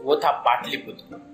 वो 0.02 0.16
था 0.16 0.30
पाटलिपुत्र। 0.42 1.24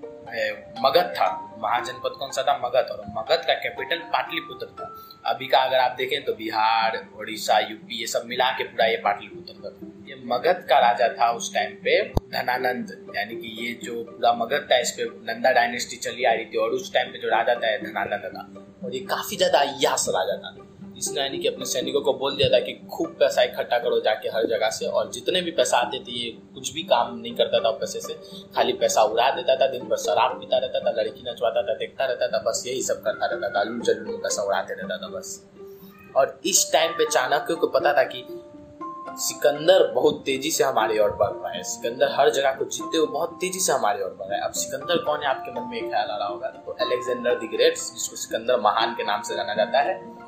मगध 0.81 1.13
था। 1.17 1.27
महाजनपद 1.59 2.15
कौन 2.19 2.31
सा 2.31 2.43
था? 2.43 2.57
मगध। 2.57 2.89
और 2.91 3.01
मगध 3.09 3.43
का 3.47 3.53
कैपिटल 3.55 3.99
पाटलिपुत्र 4.13 4.65
था। 4.79 4.89
अभी 5.25 5.47
का 5.47 5.59
अगर 5.59 5.77
आप 5.79 5.95
देखें 5.97 6.23
तो 6.25 6.33
बिहार 6.33 6.97
उड़ीसा 7.15 7.59
यूपी, 7.59 7.99
ये 7.99 8.07
सब 8.07 8.25
मिला 8.25 8.49
के 8.51 8.63
पूरा 8.63 8.85
ये 8.85 8.97
पाटलिपुत्र 9.03 9.53
था। 9.55 9.71
ये 10.09 10.15
मगध 10.25 10.65
का 10.69 10.79
राजा 10.79 11.07
था 11.19 11.29
उस 11.31 11.53
टाइम 11.53 11.75
पे 11.83 12.01
धनानंद। 12.33 13.13
यानी 13.15 13.35
कि 13.35 13.55
ये 13.59 13.73
जो 13.83 14.03
पूरा 14.03 14.33
मगध 14.35 14.67
था, 14.71 14.79
इस 14.79 14.91
पे 14.91 15.05
नंदा 15.31 15.51
डायनेस्टी 15.51 15.97
चली 15.99 16.23
आ 16.23 16.33
रही 16.33 16.45
थी 16.45 16.57
और 16.57 16.69
उस 16.71 16.93
टाइम 16.93 17.11
पे 17.11 17.19
जो 17.19 17.29
राजा 17.29 17.55
था, 17.55 17.77
धनानंद 17.79 18.29
था। 18.35 18.43
और 18.85 18.95
ये 18.95 18.99
काफ़ी 19.07 19.37
ज़्यादा 19.37 19.59
अयास 19.61 20.05
राजा 20.09 20.37
था। 20.37 20.55
इसने 21.03 21.21
यानी 21.21 21.37
कि 21.37 21.47
अपने 21.47 21.65
सैनिकों 21.65 22.01
को 22.01 22.13
बोल 22.13 22.35
दिया 22.35 22.49
था 22.49 22.59
कि 22.59 22.73
खूब 22.91 23.15
पैसा 23.19 23.43
इकट्ठा 23.43 23.77
करो 23.77 23.99
जाके 23.99 24.29
हर 24.29 24.45
जगह 24.45 24.69
से 24.69 24.85
और 24.85 25.09
जितने 25.11 25.41
भी 25.41 25.51
पैसा 25.51 25.77
आते 25.77 25.99
थे, 25.99 26.11
ये 26.11 26.29
कुछ 26.53 26.73
भी 26.73 26.83
काम 26.83 27.17
नहीं 27.19 27.35
करता 27.35 27.59
था 27.59 27.71
पैसे 27.71 28.01
से। 28.01 28.13
खाली 28.55 28.73
पैसा 28.73 29.03
उड़ा 29.03 29.29
देता 29.31 29.55
था, 29.55 29.67
दिन 29.67 29.81
भर 29.81 29.97
शराब 29.97 30.39
पीता 30.39 30.57
रहता 30.57 30.79
था, 30.79 31.01
लड़की 31.01 31.31
नचवाता 31.31 31.61
था, 31.61 31.73
देखता 31.73 32.05
रहता 32.05 32.27
था, 32.27 32.43
बस 32.43 32.63
यही 32.67 32.81
सब 32.81 33.03
करता 33.03 33.25
रहता 33.25 33.49
था 33.49 33.59
अल्लू 33.59 33.81
जल्लू 33.81 34.11
में 34.11 34.21
पैसा 34.21 34.43
उड़ाते 34.43 34.73
रहता 34.73 34.97
था 34.97 35.07
बस। 35.07 35.49
और 36.15 36.39
इस 36.45 36.69
टाइम 36.73 36.91
पे 36.91 37.05
चाणक्य 37.05 37.55
को 37.55 37.67
पता 37.67 37.93
था 37.93 38.03
कि 38.03 38.25
सिकंदर 39.15 39.91
बहुत 39.91 40.23
तेज़ी 40.25 40.51
से 40.51 40.63
हमारे 40.63 40.99
ओर 40.99 41.11
बढ़ 41.11 41.31
रहा 41.31 41.49
है। 41.49 41.63
सिकंदर 41.63 42.11
हर 42.11 42.29
जगह 42.29 42.51
को 42.51 42.65
जीतते 42.65 42.97
हुए 42.97 43.07
बहुत 43.07 43.37
तेज़ी 43.41 43.59
से 43.59 43.73
हमारे 43.73 44.03
ओर 44.03 44.15
बढ़ 44.19 44.27
रहा 44.27 44.37
है। 44.37 44.43
अब 44.43 44.51
सिकंदर 44.51 44.97
कौन 44.97 45.19
है? 45.19 45.25
आपके 45.25 45.51
मन 45.51 45.67
में 45.67 45.77
एक 45.77 45.89
ख्याल 45.89 46.09
आ 46.09 46.17
रहा 46.17 46.27
होगा। 46.27 46.47
तो 46.47 46.77
अलेक्जेंडर 46.81 47.35
द 47.35 47.49
ग्रेट 47.53 47.75
जिसको 47.75 48.15
सिकंदर 48.15 48.59
महान 48.59 48.93
के 48.93 49.03
नाम 49.03 49.21
से 49.21 49.35
जाना 49.35 49.53
जाता 49.53 49.79
है। 49.79 50.22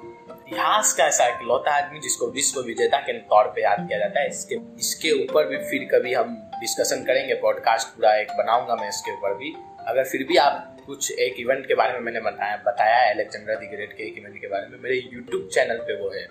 इतिहास 0.48 0.92
का 0.94 1.06
ऐसा 1.06 1.28
इकलौता 1.28 1.72
आदमी 1.76 2.00
जिसको 2.00 2.28
विश्व 2.32 2.60
विजेता 2.64 2.98
के 3.00 3.14
तौर 3.30 3.46
पे 3.46 3.62
याद 3.62 3.80
किया 3.88 3.98
जाता 4.00 4.20
है, 4.20 4.28
इसके 4.30 4.56
इसके 4.80 5.12
ऊपर 5.24 5.48
भी 5.48 5.58
फिर 5.70 5.88
कभी 5.94 6.14
हम 6.14 6.36
डिस्कशन 6.60 7.04
करेंगे 7.04 7.34
पॉडकास्ट 7.42 7.88
पूरा 7.96 8.14
एक 8.16 8.32
बनाऊँगा 8.38 8.76
मैं 8.76 8.90
इसके 8.90 9.14
ऊपर 9.14 9.34
भी। 9.38 9.54
अगर 9.88 10.04
फिर 10.04 10.24
भी 10.28 10.38
आप 10.38 10.78
कुछ 10.86 11.12
एक 11.20 11.40
इवेंट 11.40 11.66
के 11.68 11.76
बारे 11.76 11.94
में 11.94 12.00
मैंने 12.02 12.20
बताया 12.22 12.58
बताया 12.68 13.10
अलेक्जेंडर 13.10 13.56
दी 13.56 13.68
ग्रेट 13.68 13.98
के 13.98 14.04
एक 14.04 14.18
इवेंट 14.18 14.40
के 14.42 14.48
बारे 14.48 14.68
में, 14.68 14.78
मेरे 14.80 14.96
यूट्यूब 14.96 15.50
चैनल 15.54 15.78
पे 15.88 16.00
वो 16.02 16.12
है। 16.14 16.28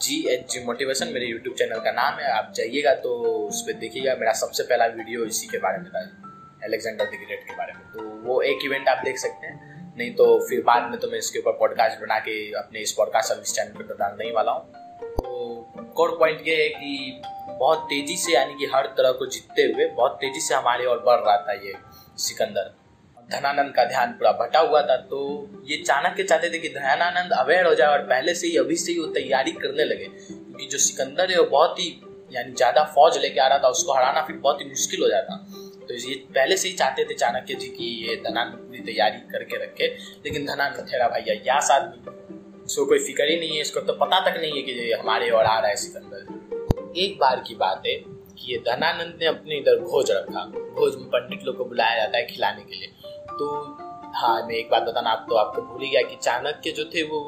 जी 0.00 0.22
एच 0.28 0.52
जी 0.52 0.64
मोटिवेशन 0.64 1.12
मेरे 1.12 1.26
यूट्यूब 1.26 1.54
चैनल 1.56 1.80
का 1.80 1.92
नाम 1.92 2.18
है, 2.20 2.30
आप 2.30 2.52
जाइएगा 2.56 2.94
तो 2.96 3.18
उस 3.46 3.62
पर 3.62 3.78
देखिएगा, 3.80 4.14
मेरा 4.14 4.32
सबसे 4.36 4.62
पहला 4.64 4.86
वीडियो 4.94 5.24
इसी 5.26 5.46
के 5.46 5.58
बारे 5.58 5.78
में 5.78 5.90
था 5.90 6.08
अलेक्जेंडर 6.64 7.04
दी 7.04 7.24
ग्रेट 7.24 7.40
के 7.40 7.56
बारे 7.56 7.72
में। 7.72 7.82
तो 7.92 8.10
वो 8.28 8.40
एक 8.44 8.64
इवेंट 8.64 8.88
आप 8.88 9.02
देख 9.04 9.18
सकते 9.18 9.46
हैं। 9.46 9.75
नहीं 9.96 10.10
तो 10.14 10.24
फिर 10.48 10.62
बाद 10.62 10.90
में 10.90 10.98
तो 11.00 11.08
मैं 11.10 11.18
इसके 11.18 11.38
ऊपर 11.38 11.52
पॉडकास्ट 11.58 12.00
बना 12.00 12.18
के 12.18 12.34
अपने 12.58 12.80
इस 12.80 12.92
पॉडकास्ट 12.92 13.28
सर्विस 13.28 13.54
चैनल 13.54 13.72
पर 13.72 13.84
तो 13.84 13.94
डालने 13.94 14.24
ही 14.24 14.32
वाला 14.32 14.52
हूँ। 14.52 14.62
तो 15.16 15.92
कोर 15.96 16.16
पॉइंट 16.18 16.48
ये 16.48 16.56
है 16.56 16.68
कि 16.70 17.20
बहुत 17.50 17.86
तेज़ी 17.90 18.16
से 18.16 18.32
यानी 18.32 18.54
कि 18.54 18.66
हर 18.74 18.86
तरह 18.96 19.12
को 19.12 19.26
जीतते 19.26 19.62
हुए 19.64 19.86
बहुत 19.96 20.18
तेज़ी 20.20 20.40
से 20.40 20.54
हमारे 20.54 20.84
और 20.84 20.98
बढ़ 21.06 21.20
रहा 21.20 21.36
था 21.38 21.52
ये 21.64 21.74
सिकंदर। 22.18 22.74
धनानंद 23.30 23.74
का 23.74 23.84
ध्यान 23.84 24.12
पूरा 24.12 24.32
भटा 24.40 24.60
हुआ 24.60 24.82
था 24.82 24.96
तो 25.06 25.20
ये 25.66 25.76
चाणक्य 25.78 26.24
चाहते 26.24 26.50
थे 26.50 26.58
कि 26.58 26.68
धनानंद 26.70 27.32
अवेयर 27.34 27.66
हो 27.66 27.74
जाए 27.74 27.88
और 27.88 28.02
पहले 28.04 28.34
से 28.34 28.46
ही, 28.46 28.56
अभी 28.56 28.76
से 28.76 28.92
ही 28.92 28.98
वो 28.98 29.06
तैयारी 29.14 29.52
करने 29.54 29.84
लगे। 29.84 30.04
क्योंकि 30.04 30.66
जो 30.66 30.78
सिकंदर 30.78 31.30
है 31.30 31.38
वो 31.38 31.46
बहुत 31.50 31.78
ही 31.80 31.88
यानी 32.32 32.52
ज़्यादा 32.52 32.84
फौज 32.94 33.18
लेके 33.18 33.40
आ 33.40 33.46
रहा 33.46 33.58
था, 33.58 33.68
उसको 33.68 33.92
हराना 33.92 34.22
फिर 34.22 34.36
बहुत 34.36 34.60
ही 34.60 34.66
मुश्किल 34.66 35.02
हो 35.02 35.08
जाता। 35.08 35.44
तो 35.88 35.94
ये 35.96 36.14
पहले 36.34 36.56
से 36.56 36.68
ही 36.68 36.74
चाहते 36.74 37.04
थे 37.04 37.14
चाणक्य 37.16 37.54
जी 37.56 37.68
की 37.70 37.90
ये 38.02 38.16
धनानंद 38.22 38.58
पूरी 38.58 38.80
तैयारी 38.84 39.18
करके 39.30 39.62
रखे, 39.64 39.86
लेकिन 40.24 40.46
धनानंद 40.46 40.86
ठहरा 40.88 41.08
भैया 41.08 41.34
यास 41.46 41.70
आदमी 41.70 42.14
इसको 42.64 42.84
कोई 42.86 42.98
फ़िक्र 43.00 43.24
ही 43.24 43.38
नहीं 43.38 43.50
है, 43.50 43.60
इसको 43.60 43.80
तो 43.82 43.92
पता 43.96 44.20
तक 44.20 44.40
नहीं 44.40 44.52
है 44.52 44.62
कि 44.62 44.92
हमारे 44.92 45.30
और 45.30 45.44
आ 45.44 45.58
रहा 45.58 45.68
है 45.68 45.76
सिकंदर 45.78 46.94
एक 46.98 47.18
बार 47.18 47.40
की 47.48 47.54
बात 47.56 47.82
है 47.86 47.94
कि 47.96 48.52
ये 48.52 48.58
धनानंद 48.66 49.18
ने 49.20 49.26
अपने 49.26 49.58
इधर 49.58 49.80
भोज 49.80 50.10
रखा 50.10 50.44
भोज 50.76 50.96
में 50.96 51.06
पंडित 51.08 51.44
लोग 51.44 51.56
को 51.56 51.64
बुलाया 51.64 51.96
जाता 51.96 52.18
है 52.18 52.26
खिलाने 52.26 52.62
के 52.62 52.74
लिए। 52.74 52.88
तो 53.30 53.46
हाँ 54.16 54.36
मैं 54.46 54.54
एक 54.54 54.70
बात 54.70 54.82
बताना 54.82 55.10
आप 55.10 55.26
तो 55.28 55.34
आपको 55.36 55.62
भूल 55.62 55.82
ही 55.82 55.88
गया 55.90 56.02
कि 56.02 56.16
चाणक्य 56.22 56.70
जो 56.72 56.84
थे 56.94 57.02
वो 57.04 57.18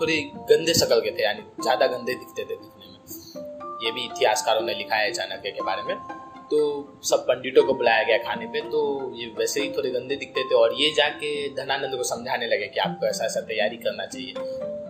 थोड़े 0.00 0.16
गंदे 0.50 0.74
शकल 0.74 1.00
के 1.00 1.10
थे, 1.10 1.22
यानी 1.22 1.42
ज़्यादा 1.62 1.86
गंदे 1.86 2.14
दिखते 2.14 2.42
थे 2.44 2.56
दिखने 2.56 2.86
में। 2.86 2.98
ये 3.84 3.90
भी 3.92 4.04
इतिहासकारों 4.04 4.60
ने 4.62 4.74
लिखा 4.74 4.96
है 4.96 5.12
चाणक्य 5.12 5.50
के 5.50 5.62
बारे 5.62 5.82
में। 5.82 5.94
तो 6.50 6.58
सब 7.04 7.24
पंडितों 7.26 7.62
को 7.64 7.74
बुलाया 7.74 8.02
गया 8.02 8.18
खाने 8.18 8.46
पे 8.46 8.60
तो 8.70 8.80
ये 9.16 9.26
वैसे 9.38 9.62
ही 9.62 9.70
थोड़े 9.72 9.90
गंदे 9.90 10.16
दिखते 10.16 10.42
थे 10.42 10.54
और 10.54 10.74
ये 10.74 10.90
जाके 10.94 11.30
धनानंद 11.54 11.96
को 11.96 12.04
समझाने 12.04 12.46
लगे 12.46 12.66
कि 12.68 12.80
आपको 12.80 13.06
ऐसा 13.06 13.24
ऐसा 13.24 13.40
तैयारी 13.48 13.76
करना 13.78 14.06
चाहिए। 14.06 14.34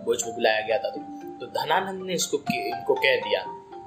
बोझ 0.05 0.23
में 0.23 0.33
बुलाया 0.35 0.61
गया 0.67 0.77
था 0.77 0.89
तो, 0.89 1.01
तो 1.39 1.45
धनानंद 1.53 2.05
ने 2.05 2.13
इसको 2.13 2.37
इनको 2.53 2.93
कह 2.95 3.15
दिया 3.17 3.43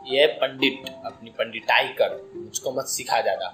ये 0.09 0.27
पंडित 0.37 0.89
अपनी 1.07 1.31
पंडिताई 1.31 1.89
कर 2.01 2.21
मुझको 2.35 2.73
मत 2.73 2.87
सिखा 2.89 3.21
ज़्यादा 3.21 3.49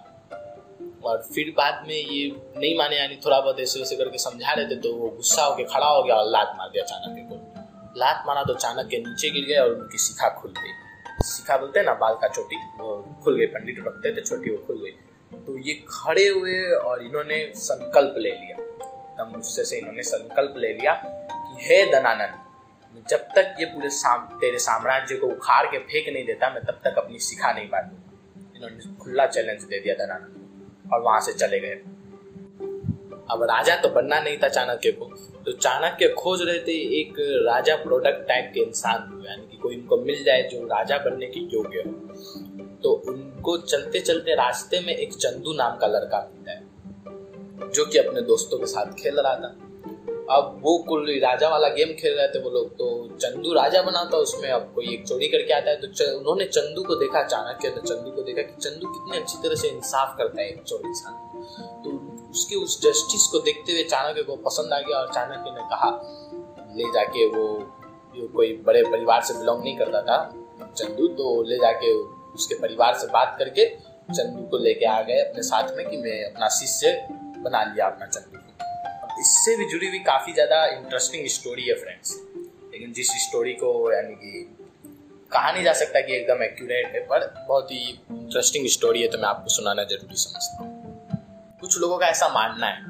और 1.05 1.23
फिर 1.35 1.53
बाद 1.57 1.85
में 1.89 1.95
ये 1.95 2.25
नहीं 2.57 2.77
माने 2.79 2.97
यानी 2.97 3.17
थोड़ा 3.25 3.41
बहुत 3.41 3.61
ऐसे 3.61 3.81
वैसे 3.81 3.97
करके 3.97 4.19
समझा 4.19 4.53
रहे 4.53 4.67
थे 4.67 4.81
तो 4.81 4.95
वो 4.95 5.09
गुस्सा 5.11 5.45
होकर 5.45 5.65
खड़ा 5.73 5.87
हो 5.87 6.03
गया 6.03 6.15
और 6.15 6.31
लात 6.31 6.53
मार 6.59 6.69
दिया 6.69 6.85
चाणक्य 6.85 7.23
को। 7.31 8.01
लात 8.01 8.25
मारा 8.27 8.43
तो 8.45 8.55
चाणक्य 8.57 8.99
नीचे 8.99 9.31
गिर 9.31 9.45
गया 9.45 9.63
और 9.63 9.73
उनकी 9.75 9.99
शिखा 9.99 10.29
खुल 10.41 10.53
गई। 10.59 10.73
शिखा 11.25 11.57
बोलते 11.57 11.79
हैं 11.79 11.87
ना 11.87 11.95
बाल 11.95 12.15
का 12.15 12.29
चोटी 12.29 12.57
वो 12.79 12.97
खुल 13.25 13.37
गई 13.39 13.47
पंडित 13.47 13.79
रखते 13.87 14.15
थे 14.17 14.21
छोटी 14.21 14.51
वो 14.51 14.59
खुल 14.67 14.77
गई। 14.83 14.91
तो 15.47 15.57
ये 15.59 15.75
खड़े 15.89 16.27
हुए 16.29 16.61
और 16.71 17.03
इन्होंने 17.03 17.39
संकल्प 17.57 18.15
ले 18.19 18.31
लिया। 18.31 18.57
तब 19.19 19.33
गुस्से 19.35 19.65
से 19.65 19.79
इन्होंने 19.79 20.03
संकल्प 20.03 20.55
ले 20.57 20.73
लिया 20.73 20.93
कि 21.05 21.65
हे 21.65 21.85
दनानंद 21.93 23.05
जब 23.09 23.29
तक 23.37 23.57
ये 23.61 23.67
पूरे 23.67 23.89
साम, 23.91 24.25
तेरे 24.41 24.59
साम्राज्य 24.59 25.17
को 25.17 25.27
उखाड़ 25.27 25.67
के 25.67 25.79
फेंक 25.79 26.09
नहीं 26.15 26.25
देता 26.27 26.51
मैं 26.51 26.63
तब 26.65 26.81
तक 26.85 26.99
अपनी 26.99 27.19
सिखा 27.19 27.53
नहीं 27.53 27.69
बांटूँगा 27.69 28.57
इन्होंने 28.57 28.95
खुला 29.01 29.27
चैलेंज 29.27 29.63
दे 29.63 29.81
दिया 29.81 29.95
दनानंद 29.95 30.93
और 30.93 31.01
वहाँ 31.01 31.21
से 31.21 31.33
चले 31.33 31.61
गए। 31.61 31.75
अब 33.31 33.43
राजा 33.43 33.77
तो 33.77 33.89
बनना 33.89 34.21
नहीं 34.21 34.39
था 34.39 34.49
चाणक्य 34.49 34.93
को। 34.93 35.07
तो 35.49 35.52
चाणक्य 35.55 36.09
खोज 36.09 36.40
रहे 36.43 36.59
थे 36.59 36.73
एक 36.99 37.14
राजा 37.45 37.75
प्रोडक्ट 37.76 38.26
टाइप 38.28 38.50
के 38.55 38.61
इंसान 38.61 38.99
को 39.02 39.25
यानी 39.26 39.47
कि 39.50 39.57
कोई 39.57 39.76
उनको 39.76 39.97
मिल 39.99 40.23
जाए 40.25 40.43
जो 40.43 40.59
राजा 40.67 40.99
बनने 40.99 41.26
की 41.26 41.40
योग्य 41.52 41.85
हो। 41.87 41.93
तो 42.83 42.93
उनको 43.09 43.57
चलते 43.59 44.00
चलते 44.00 44.35
रास्ते 44.35 44.81
में 44.81 44.95
एक 44.95 45.14
चंदू 45.14 45.52
नाम 45.52 45.76
का 45.76 45.87
लड़का 45.87 46.21
मिलता 46.25 46.52
है 46.52 47.71
जो 47.71 47.85
कि 47.85 47.99
अपने 47.99 48.23
दोस्तों 48.23 48.59
के 48.59 48.67
साथ 48.67 48.93
खेल 48.95 49.21
रहा 49.21 49.35
था। 49.35 49.55
अब 50.31 50.61
वो 50.62 50.76
कुल 50.78 51.11
राजा 51.21 51.49
वाला 51.49 51.69
गेम 51.71 51.93
खेल 52.00 52.17
रहे 52.19 52.28
थे 52.28 52.43
वो 52.43 52.50
लोग 52.50 52.75
तो 52.75 53.17
चंदू 53.17 53.55
राजा 53.55 53.83
बना 53.83 54.05
था 54.05 54.17
उसमें। 54.19 54.49
अब 54.50 54.71
कोई 54.75 54.95
एक 54.95 55.07
चोरी 55.07 55.28
करके 55.28 55.55
आता 55.55 55.71
है 55.71 55.81
तो 55.81 55.87
च, 55.88 56.02
उन्होंने 56.11 56.45
चंदू 56.47 56.83
को 56.83 56.95
देखा 56.97 57.23
चाणक्य 57.25 57.69
ने 57.71 57.88
चंदू 57.88 58.11
को 58.11 58.23
देखा 58.23 58.43
कि 58.43 58.61
चंदू 58.61 58.88
कितने 58.88 59.21
अच्छी 59.21 59.43
तरह 59.43 59.55
से 59.55 59.69
इंसाफ 59.69 60.14
करता 60.19 60.43
है 60.43 60.49
एक 60.49 60.62
चोरी 60.62 60.88
इंसान। 60.88 61.14
तो 61.83 62.18
उसके 62.30 62.56
उस 62.56 62.80
जस्टिस 62.82 63.26
को 63.32 63.38
देखते 63.40 63.73
हुए 63.73 63.82
चाणक्य 63.85 64.23
को 64.23 64.37
पसंद 64.44 64.73
आ 64.73 64.78
गया 64.80 64.99
और 64.99 65.12
चाणक्य 65.14 65.50
ने 65.50 65.68
कहा, 65.70 65.90
ले 66.76 66.90
जाके 66.94 67.26
वो, 67.28 67.47
जो 68.16 68.28
कोई 68.28 68.52
बड़े 68.66 68.82
परिवार 68.85 69.23
से 69.23 69.35
बिलोंग 69.35 69.62
नहीं 69.62 69.76
करता 69.78 70.02
था, 70.02 70.18
चंदू 70.73 71.06
तो 71.18 71.42
ले 71.42 71.56
जाके 71.58 71.92
उसके 72.35 72.54
परिवार 72.61 72.99
से 72.99 73.06
बात 73.12 73.37
करके 73.38 73.66
चंदू 74.08 74.42
को 74.50 74.58
लेके 74.58 74.87
आ 74.87 75.00
गए 75.02 75.20
अपने 75.20 75.42
साथ 75.42 75.76
में 75.76 75.88
कि 75.88 75.97
मैं 75.97 76.18
अपना 76.25 76.49
शिष्य 76.56 76.92
बना 77.11 77.62
लिया 77.64 77.87
अपना 77.87 78.06
चंदू 78.06 78.38
को. 78.38 79.20
इससे 79.20 79.56
भी 79.56 79.64
जुड़ी 79.70 79.88
हुई 79.88 79.99
काफ़ी 80.04 80.32
ज़्यादा 80.32 80.64
इंटरेस्टिंग 80.68 81.26
स्टोरी 81.30 81.66
है 81.68 81.75
फ्रेंड्स 81.75 82.14
लेकिन 82.73 82.92
जिस 82.92 83.11
स्टोरी 83.23 83.52
को 83.54 83.70
यानी 83.92 84.14
कि 84.14 84.44
कहा 85.32 85.50
नहीं 85.52 85.64
जा 85.64 85.73
सकता 85.75 86.00
कि 86.00 86.14
एकदम 86.16 86.42
एक्यूरेट 86.42 86.87
है, 86.87 87.00
पर 87.02 87.26
बहुत 87.49 87.73
ही 87.73 87.80
इंटरेस्टिंग 88.11 88.66
स्टोरी 88.70 89.02
है 89.02 89.08
तो 89.08 89.18
मैं 89.18 89.28
आपको 89.28 89.49
सुनाना 89.50 89.85
ज़रूरी 89.85 90.16
समझता 90.16 90.62
हूँ। 90.62 90.77
कुछ 91.61 91.79
लोगों 91.81 91.99
का 91.99 92.07
ऐसा 92.07 92.29
मानना 92.29 92.67
है 92.67 92.83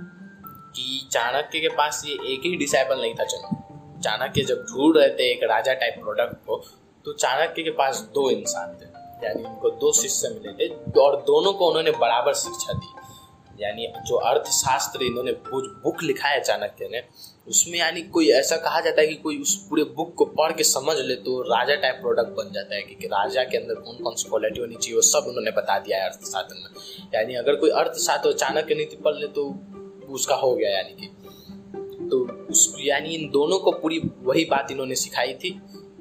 कि 0.75 1.09
चाणक्य 1.13 1.61
के 1.61 1.69
पास 1.69 2.03
ये 2.07 2.15
एक 2.33 2.41
ही 2.45 2.57
डिसाइबल 2.57 3.01
नहीं 3.01 3.15
था, 3.15 3.25
चलो। 3.25 4.01
चाणक्य 4.01 4.43
जब 4.45 4.65
ढूंढ 4.65 4.97
रहे 4.97 5.09
थे 5.11 5.31
एक 5.33 5.43
राजा 5.45 5.75
टाइप 5.75 5.95
प्रोडक्ट 6.01 6.35
को 6.47 6.57
तो 7.05 7.13
चाणक्य 7.15 7.63
के 7.63 7.71
पास 7.71 8.01
दो 8.15 8.31
इंसान 8.31 8.75
थे। 8.75 8.87
यानी 9.27 9.43
उनको 9.45 9.71
दो 9.71 9.93
शिष्य 9.93 10.29
मिले 10.31 10.53
थे 10.59 10.69
और 11.01 11.17
दोनों 11.23 11.53
को 11.53 11.69
उन्होंने 11.69 11.91
बराबर 11.99 12.35
शिक्षा 12.35 12.73
दी। 12.73 13.65
यानी 13.65 13.87
जो 14.07 14.17
अर्थशास्त्र 14.29 15.03
इन्होंने 15.03 15.33
बुक 15.51 16.03
लिखा 16.03 16.29
है 16.29 16.41
चाणक्य 16.41 16.89
ने 16.93 17.03
उसमें 17.49 17.79
यानी 17.79 18.03
कोई 18.03 18.29
ऐसा 18.29 18.57
कहा 18.57 18.81
जाता 18.81 19.01
है 19.01 19.07
कि 19.07 19.15
कोई 19.15 19.39
उस 19.39 19.55
पूरे 19.69 19.85
बुक 19.97 20.15
को 20.15 20.25
पढ़ 20.25 20.53
के 20.53 20.65
समझ 20.65 20.97
ले 20.99 21.15
तो 21.15 21.41
राजा 21.43 21.75
टाइप 21.75 21.95
प्रोडक्ट 21.95 22.29
बन 22.29 22.51
जाता 22.53 22.75
है 22.75 22.83
कि 22.83 23.07
राजा 23.07 23.45
के 23.45 23.57
अंदर 23.57 23.75
कौन 23.75 23.97
कौन 23.97 24.15
सी 24.15 24.29
क्वालिटी 24.29 24.61
होनी 24.61 24.75
चाहिए, 24.75 24.95
वो 24.95 25.03
सब 25.03 25.25
उन्होंने 25.29 25.51
बता 25.51 25.79
दिया 25.79 25.99
है 25.99 26.05
अर्थशास्त्र 26.05 26.55
में। 26.55 26.71
यानी 27.15 27.35
अगर 27.35 27.55
कोई 27.55 27.71
अर्थशास्त्र 27.71 28.33
चाणक्य 28.33 28.75
नीति 28.75 28.97
पढ़ 28.97 29.15
ले 29.15 29.27
तो 29.27 29.45
उसका 30.09 30.35
हो 30.35 30.55
गया 30.55 30.71
यानी 30.71 30.95
कि। 31.01 31.07
तो 32.09 32.47
उस, 32.47 32.75
यानी 32.81 33.09
इन 33.09 33.31
दोनों 33.31 33.59
को 33.59 33.71
पूरी 33.73 34.01
वही 34.23 34.45
बात 34.45 34.69
इन्होंने 34.71 34.95
सिखाई 34.95 35.33
थी 35.35 35.51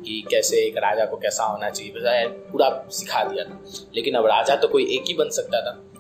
कि 0.06 0.24
कैसे 0.32 0.58
एक 0.58 0.78
राजा 0.78 1.06
को 1.06 1.18
कैसा 1.18 1.44
होना 1.44 1.70
चाहिए 1.70 2.28
पूरा 2.28 2.88
सिखा 2.92 3.24
दिया 3.24 3.44
था। 3.44 3.64
लेकिन 3.96 4.16
अब 4.16 4.26
राजा 4.26 4.56
तो 4.56 4.68
कोई 4.68 4.96
एक 4.96 5.04
ही 5.08 5.14
बन 5.14 5.30
सकता 5.30 5.62
था। 5.62 5.97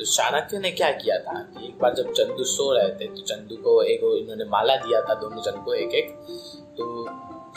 तो 0.00 0.04
चाणक्य 0.06 0.58
ने 0.58 0.70
क्या 0.70 0.90
किया 0.92 1.16
था 1.18 1.32
कि 1.50 1.64
एक 1.64 1.78
बार 1.78 1.94
जब 1.94 2.12
चंदू 2.12 2.44
सो 2.46 2.72
रहे 2.72 2.88
थे 2.90 3.06
तो 3.06 3.22
चंदू 3.22 3.56
को 3.56 3.72
एक 3.84 4.00
इन्होंने 4.20 4.44
माला 4.44 4.76
दिया 4.76 5.00
था, 5.00 5.14
दोनों 5.14 5.42
जन 5.42 5.60
को 5.62 5.74
एक 5.74 5.94
एक 5.94 6.08
तो 6.78 6.84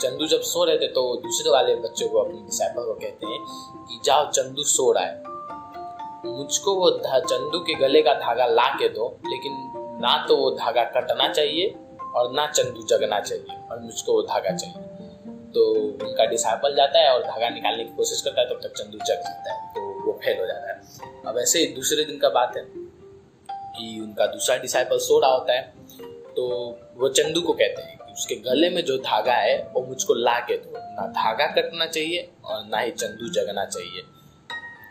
चंदू 0.00 0.26
जब 0.26 0.40
सो 0.42 0.64
रहे 0.64 0.78
थे 0.78 0.88
तो 0.88 1.02
दूसरे 1.16 1.50
वाले 1.50 1.76
बच्चों 1.76 2.08
को 2.08 2.18
अपने 2.18 2.40
डिसाइपल 2.40 2.84
को 2.84 2.94
कहते 2.94 3.26
हैं 3.26 3.38
कि, 3.84 4.00
जाओ 4.04 4.30
चंदू 4.30 4.62
सो 4.64 4.90
रहा 4.92 5.04
है। 5.04 6.34
मुझको 6.36 6.74
वो 6.74 6.90
चंदू 6.90 7.58
के 7.60 7.74
गले 7.74 8.02
का 8.02 8.14
धागा 8.20 8.46
ला 8.48 8.68
के 8.74 8.88
दो, 8.88 9.08
लेकिन 9.26 9.52
ना 10.02 10.16
तो 10.28 10.36
वो 10.36 10.50
धागा 10.52 10.84
कटना 10.94 11.28
चाहिए 11.28 11.74
और 12.14 12.32
ना 12.32 12.46
चंदू 12.46 12.86
जगना 12.86 13.20
चाहिए, 13.20 13.56
और 13.70 13.80
मुझको 13.80 14.12
वो 14.12 14.22
धागा 14.24 14.56
चाहिए। 14.56 14.82
तो 15.54 15.70
उनका 16.04 16.26
डिसाइपल 16.26 16.76
जाता 16.76 16.98
है 16.98 17.14
और 17.14 17.22
धागा 17.22 17.48
निकालने 17.50 17.84
की 17.84 17.96
कोशिश 17.96 18.20
करता 18.20 18.40
है, 18.40 18.46
तब 18.46 18.60
तो 18.62 18.68
तक 18.68 18.74
चंदू 18.74 18.98
जग 18.98 19.22
जाता 19.22 19.52
है। 19.52 19.68
तो 19.70 19.83
वो 20.04 20.18
फेल 20.24 20.38
हो 20.40 20.46
जाता 20.46 20.68
है। 20.68 20.74
अब 21.26 21.38
ऐसे 21.38 21.58
ही 21.58 21.66
दूसरे 21.74 22.04
दिन 22.04 22.18
का 22.18 22.28
बात 22.30 22.56
है 22.56 22.62
कि 23.76 24.00
उनका 24.00 24.26
दूसरा 24.28 24.56
डिसाइपल 24.58 24.98
सो 25.00 25.18
रहा 25.20 25.30
होता 25.30 25.52
है 25.52 25.62
तो 26.36 26.44
वो 26.96 27.08
चंदू 27.10 27.40
को 27.42 27.52
कहते 27.52 27.82
हैं 27.82 27.96
कि 27.98 28.12
उसके 28.12 28.34
गले 28.42 28.68
में 28.70 28.84
जो 28.84 28.96
धागा 29.00 29.34
है, 29.34 29.56
वो 29.66 29.82
मुझको 29.82 30.14
ला 30.16 30.38
के 30.40 30.56
दो। 30.56 30.78
ना 30.90 31.06
धागा 31.12 31.46
कटना 31.52 31.86
चाहिए 31.86 32.28
और 32.44 32.64
ना 32.66 32.78
ही 32.78 32.90
चंदू 32.92 33.28
जगना 33.32 33.64
चाहिए। 33.66 34.02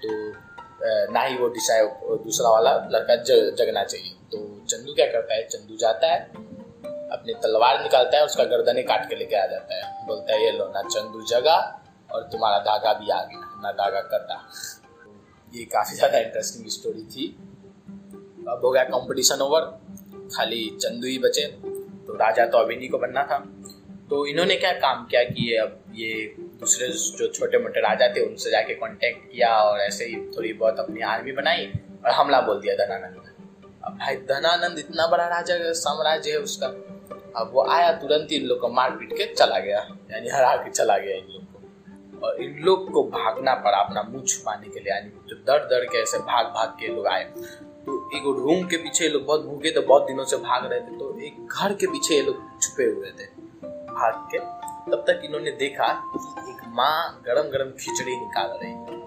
तो 0.02 1.14
ना 1.14 1.22
ही 1.22 1.38
वो 1.38 1.48
डिसाइड 1.50 1.90
दूसरा 2.24 2.50
वाला 2.50 2.72
लड़का 2.92 3.16
जगना 3.26 3.84
चाहिए। 3.84 4.14
तो 4.32 4.38
चंदू 4.70 4.94
क्या 4.94 5.06
करता 5.12 5.34
है, 5.34 5.48
चंदू 5.48 5.76
जाता 5.78 6.08
है, 6.08 6.20
अपनी 7.14 7.34
तलवार 7.44 7.82
निकालता 7.84 8.18
है 8.18 8.26
उसका 8.26 8.44
गर्दने 8.46 8.84
काट 8.84 9.08
के 9.10 9.16
लेके 9.16 9.36
आ 9.36 9.46
जाता 9.48 9.76
है। 9.76 10.06
बोलता 10.08 10.34
है, 10.34 10.44
ये 10.46 10.52
लो, 10.52 10.66
ना 10.68 10.82
चंदू 10.84 11.26
जगा 11.28 11.58
और 12.10 12.24
तुम्हारा 12.32 12.60
धागा 12.62 12.94
भी 12.94 13.10
आ 13.12 13.22
गया 13.24 13.62
ना 13.64 13.72
धागा 13.74 14.02
कटा। 14.10 14.42
ये 15.54 15.64
काफ़ी 15.72 15.96
ज़्यादा 15.96 16.20
इंटरेस्टिंग 16.20 16.70
स्टोरी 16.72 17.04
थी। 17.08 17.26
अब 18.50 18.62
हो 18.66 18.72
गया 18.72 18.84
कंपटीशन 18.86 19.42
ओवर 19.42 19.62
खाली 20.28 20.62
चंदू 20.82 21.08
ही 21.08 21.18
बचे 21.20 21.46
तो 22.08 22.16
राजा 22.18 22.46
तो 22.46 22.58
अभिनी 22.58 22.88
को 22.88 22.98
बनना 22.98 23.24
था। 23.24 23.38
तो 24.10 24.26
इन्होंने 24.28 24.56
क्या 24.56 24.72
काम 24.80 25.06
किया 25.06 25.24
कि 25.26 25.54
अब 25.58 25.94
ये 25.96 26.14
दूसरे 26.60 26.88
जो 26.88 27.28
छोटे 27.30 27.58
मोटे 27.60 27.80
राजा 27.82 28.08
थे, 28.08 28.22
उनसे 28.22 28.52
जाके 28.52 28.74
कांटेक्ट 28.74 29.32
किया 29.32 29.50
और 29.60 29.80
ऐसे 29.82 30.06
ही 30.06 30.16
थोड़ी 30.28 30.54
बहुत 30.54 30.80
अपनी 30.80 31.02
आर्मी 31.04 31.32
बनाई 31.34 31.66
और 32.06 32.12
हमला 32.12 32.42
बोल 32.42 32.60
दिया 32.62 32.76
धनानंद 32.76 33.16
ने। 33.18 33.32
अब 33.86 33.98
भाई 34.00 34.16
धनानंद 34.28 34.80
इतना 34.80 35.08
बड़ा 35.08 35.28
राजा 35.28 35.56
साम्राज्य 35.76 36.32
है 36.32 36.38
उसका। 36.40 36.68
अब 37.36 37.52
वो 37.54 37.66
आया, 37.66 37.92
तुरंत 37.94 38.32
ही 38.32 38.38
इन 38.38 38.46
लोग 38.46 38.60
को 38.60 38.68
मार 38.72 38.92
पीट 38.92 39.14
के 39.14 39.34
चला 39.34 39.60
गया। 39.60 39.80
यानी 40.12 40.30
हरा 40.30 40.56
के 40.56 40.72
चला 40.72 40.98
गया 40.98 41.16
इन 41.18 41.28
लोग। 41.28 41.53
और 42.24 42.42
इन 42.42 42.58
लोग 42.66 42.92
को 42.92 43.04
भागना 43.10 43.54
पड़ा 43.56 43.78
अपना 43.78 44.04
मुँह 44.04 44.24
छुपाने 44.24 44.70
के 44.70 44.80
लिए। 44.80 44.94
यानी 44.94 45.10
जो 45.30 45.36
दर 45.48 45.66
दर 45.68 45.86
के 45.86 46.02
ऐसे 46.02 46.18
भाग 46.20 46.46
भाग 46.56 46.76
के 46.80 46.88
लोग 46.88 47.08
आए। 47.08 47.24
तो 47.86 47.98
एक 48.18 48.24
रूम 48.38 48.68
के 48.68 48.78
पीछे 48.78 49.08
लोग 49.10 49.26
बहुत 49.26 49.46
भूखे 49.46 49.72
थे, 49.72 49.80
बहुत 49.82 50.08
दिनों 50.08 50.26
से 50.26 50.38
भाग 50.40 50.66
रहे 50.72 50.80
थे। 50.80 50.98
तो 51.00 51.20
एक 51.20 51.48
घर 51.48 51.74
के 51.74 51.88
पीछे 51.88 52.16
ये 52.16 52.22
लोग 52.22 52.62
छुपे 52.62 52.86
हुए 52.86 53.12
थे। 53.12 53.26
भाग 53.94 54.28
के 54.32 54.40
तब 54.92 55.04
तक 55.08 55.22
इन्होंने 55.26 55.52
देखा 55.58 55.88
कि 56.06 56.52
एक 56.52 56.62
माँ 56.76 57.22
गरम 57.26 57.50
गरम 57.50 57.70
खिचड़ी 57.80 58.16
निकाल 58.16 58.58
रही 58.64 58.72
है। 58.72 59.02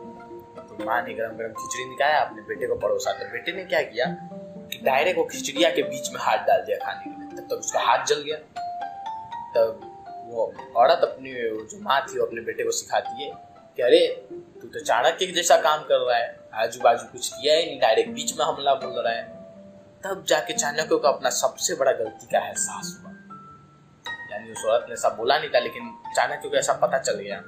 तो 0.68 0.84
माँ 0.84 1.02
ने 1.02 1.14
गरम 1.14 1.36
गरम 1.36 1.52
खिचड़ी 1.52 1.88
निकाला 1.88 2.18
अपने 2.18 2.42
बेटे 2.42 2.66
को 2.66 2.76
पड़ोसा 2.76 3.12
तो 3.12 3.32
बेटे 3.32 3.52
ने 3.52 3.64
क्या 3.64 3.82
किया 3.82 4.06
कि 4.70 4.78
डायरेक्ट 4.84 5.18
वो 5.18 5.24
खिचड़िया 5.24 5.70
के 5.70 5.82
बीच 5.82 6.12
में 6.12 6.20
हाथ 6.20 6.46
डाल 6.46 6.62
दिया 6.62 6.78
खाने 6.78 7.04
के 7.04 7.20
लिए। 7.20 7.36
तब 7.36 7.48
तक 7.50 7.58
उसका 7.58 7.80
हाथ 7.80 8.04
जल 8.04 8.22
गया। 8.22 8.36
तब 9.56 9.80
वो 10.26 10.54
औरत 10.76 10.98
अपनी 11.02 11.32
जो 11.64 11.80
माँ 11.80 12.00
थी, 12.00 12.18
वो 12.18 12.26
अपने 12.26 12.40
बेटे 12.40 12.64
को 12.64 12.70
सिखाती 12.70 13.24
है 13.24 13.30
कि 13.76 13.82
अरे, 13.82 14.26
तू 14.32 14.68
तो 14.68 14.80
चाणक्य 14.80 15.26
जैसा 15.26 15.56
काम 15.56 15.82
कर 15.82 15.98
रहा 15.98 16.18
है। 16.18 16.48
आजू 16.54 16.80
बाजू 16.80 17.12
कुछ 17.12 17.28
किया 17.28 17.56
ही 17.56 17.66
नहीं, 17.66 17.80
डायरेक्ट 17.80 18.10
बीच 18.10 18.38
में 18.38 18.46
हमला 18.46 18.74
बोल 18.74 19.04
रहा 19.04 19.12
है। 19.12 19.24
तब 20.04 20.24
जाके 20.28 20.54
चाणक्य 20.54 20.96
को 20.96 20.96
अपना 20.96 21.30
सबसे 21.30 21.74
बड़ा 21.74 21.92
गलती 21.92 22.26
का 22.26 22.38
एहसास 22.38 23.00
हुआ। 23.00 23.12
यानी 24.32 24.52
उस 24.52 24.64
औरत 24.64 24.86
ने 24.88 24.92
ऐसा 24.92 25.08
बोला 25.08 25.38
नहीं 25.38 25.50
था, 25.50 25.58
लेकिन 25.58 25.98
चाणक्य 26.16 26.48
को 26.48 26.56
ऐसा 26.56 26.72
पता 26.72 26.98
चल 26.98 27.14
गया। 27.14 27.40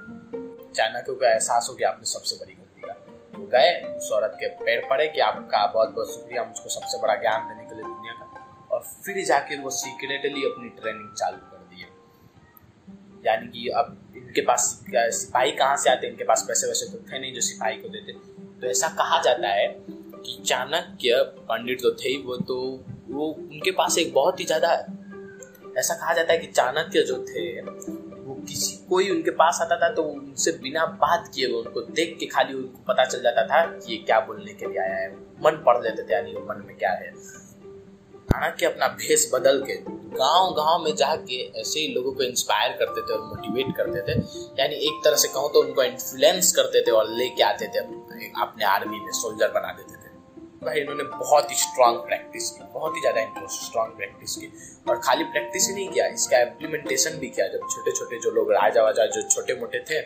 चाणक्य 0.77 1.13
को 1.13 1.25
एहसास 1.25 1.67
हो 1.71 1.75
गया 1.75 1.89
आपने 1.89 2.05
सबसे 2.05 2.37
बड़ी 2.37 2.55
गलती 2.55 2.81
का। 2.81 2.95
वो 3.39 3.47
गए, 3.47 3.97
उस 3.97 4.11
औरत 4.13 4.37
के 4.41 4.49
पैर 4.49 4.87
पड़े 4.91 5.09
कि 5.09 5.21
आपका 5.21 5.67
बहुत 5.67 5.89
बहुत 5.89 6.15
शुक्रिया 6.15 6.45
मुझको 6.45 6.69
सबसे 6.69 6.99
बड़ा 6.99 7.15
ज्ञान 7.15 7.49
देने 7.49 7.69
के 7.69 7.75
लिए 7.75 7.85
दुनिया 7.85 8.13
का। 8.13 8.29
और 8.71 8.81
फिर 8.81 9.25
जाके 9.25 9.59
वो 9.59 9.71
सीक्रेटली 9.71 10.45
अपनी 10.45 10.69
ट्रेनिंग 10.69 11.15
चालू 11.15 11.37
कर 11.37 11.58
यानी 13.27 13.47
कि 13.49 13.69
अब 13.71 13.97
इनके 14.17 14.41
पास 14.41 14.65
सिपाही 14.89 15.53
कहाँ 15.53 15.77
से 15.77 15.91
आते 15.91 16.07
इनके 16.07 16.25
पास 16.25 16.45
पैसे 16.49 16.67
वैसे 16.67 16.87
तो 16.93 16.99
थे 17.03 17.19
नहीं 17.19 17.35
जो 17.35 17.41
सिपाही 17.41 17.77
को 17.77 17.89
देते। 17.89 18.13
तो 18.61 18.67
ऐसा 18.67 18.89
कहा 18.99 19.21
जाता 19.23 19.49
है 19.51 19.67
कि 19.87 20.43
चाणक्य 20.45 21.23
पंडित 21.49 21.81
जो 21.81 21.93
थे, 21.95 22.17
वो 22.19 22.37
तो 22.39 22.57
वो 23.09 23.27
उनके 23.27 23.71
पास 23.73 23.99
एक 23.99 24.13
बहुत 24.15 24.41
ही 24.41 24.45
ज़्यादा 24.45 24.73
ऐसा 25.79 25.95
कहा 25.95 26.15
जाता 26.15 26.33
है 26.33 26.39
कि 26.39 26.47
चाणक्य 26.49 27.03
जो 27.03 27.17
थे, 27.25 27.61
वो 27.61 28.35
किसी 28.49 28.77
कोई 28.89 29.09
उनके 29.11 29.31
पास 29.33 29.59
आता 29.63 29.77
था 29.77 29.93
तो 29.95 30.03
उनसे 30.05 30.53
बिना 30.63 30.85
बात 31.03 31.31
किए 31.35 31.47
वो 31.47 31.59
उनको 31.59 31.81
देख 31.93 32.17
के 32.21 32.27
खाली 32.27 32.55
उनको 32.55 32.83
पता 32.89 33.05
चल 33.05 33.23
जाता 33.23 33.47
था 33.47 33.65
कि 33.67 33.93
ये 33.93 33.99
क्या 33.99 34.19
बोलने 34.21 34.53
के 34.53 34.67
लिए 34.67 34.79
आया 34.79 34.97
है। 34.97 35.11
मन 35.43 35.63
पढ़ 35.67 35.83
लेते 35.83 36.03
थे, 36.03 36.15
यानी 36.15 36.33
मन 36.41 36.63
में 36.67 36.77
क्या 36.77 36.91
है। 36.93 37.11
चाणक्य 37.11 38.67
अपना 38.67 38.89
भेष 38.97 39.31
बदल 39.35 39.63
के 39.63 39.75
गाँव 40.13 40.53
गाँव 40.55 40.83
में 40.85 40.95
जाके 40.97 41.37
ऐसे 41.61 41.81
ही 41.81 41.89
लोगों 41.95 42.13
को 42.13 42.23
इंस्पायर 42.23 42.73
करते 42.79 43.01
थे 43.03 43.13
और 43.15 43.23
मोटिवेट 43.27 43.77
करते 43.77 44.01
थे। 44.03 44.15
यानी 44.61 44.75
एक 44.89 45.01
तरह 45.05 45.17
से 45.17 45.29
कहूँ 45.29 45.53
तो 45.53 45.61
उनको 45.61 45.83
इन्फ्लुएंस 45.83 46.53
करते 46.57 46.81
थे 46.81 46.91
और 46.91 47.11
लेके 47.11 47.43
आते 47.43 47.67
थे 47.67 47.79
अपने 48.41 48.65
आर्मी 48.65 49.01
में 49.01 49.13
सोल्जर 49.15 49.49
बना 49.51 49.73
देते 49.73 49.95
थे। 49.95 49.98
भाई, 50.63 50.81
इन्होंने 50.81 51.05
बहुत 51.05 51.51
ही 51.51 51.57
स्ट्रांग 51.57 51.97
प्रैक्टिस 51.99 52.49
की, 52.51 52.65
बहुत 52.73 52.95
ही 52.97 53.01
ज़्यादा 53.01 53.21
इंटरेस्ट 53.21 53.61
स्ट्रांग 53.65 53.91
प्रैक्टिस 53.97 54.35
की। 54.37 54.47
और 54.89 54.99
खाली 55.05 55.25
प्रैक्टिस 55.25 55.69
ही 55.69 55.75
नहीं 55.75 55.89
किया, 55.89 56.07
इसका 56.15 56.39
इम्प्लीमेंटेशन 56.41 57.19
भी 57.19 57.29
किया। 57.29 57.47
जब 57.49 57.67
छोटे 57.71 57.93
छोटे 57.93 58.19
जो 58.21 58.31
लोग 58.31 58.53
राजा 58.53 58.83
वाजा 58.83 59.07
जो 59.07 59.23
छोटे 59.29 59.55
मोटे 59.61 59.81
थे, 59.81 60.01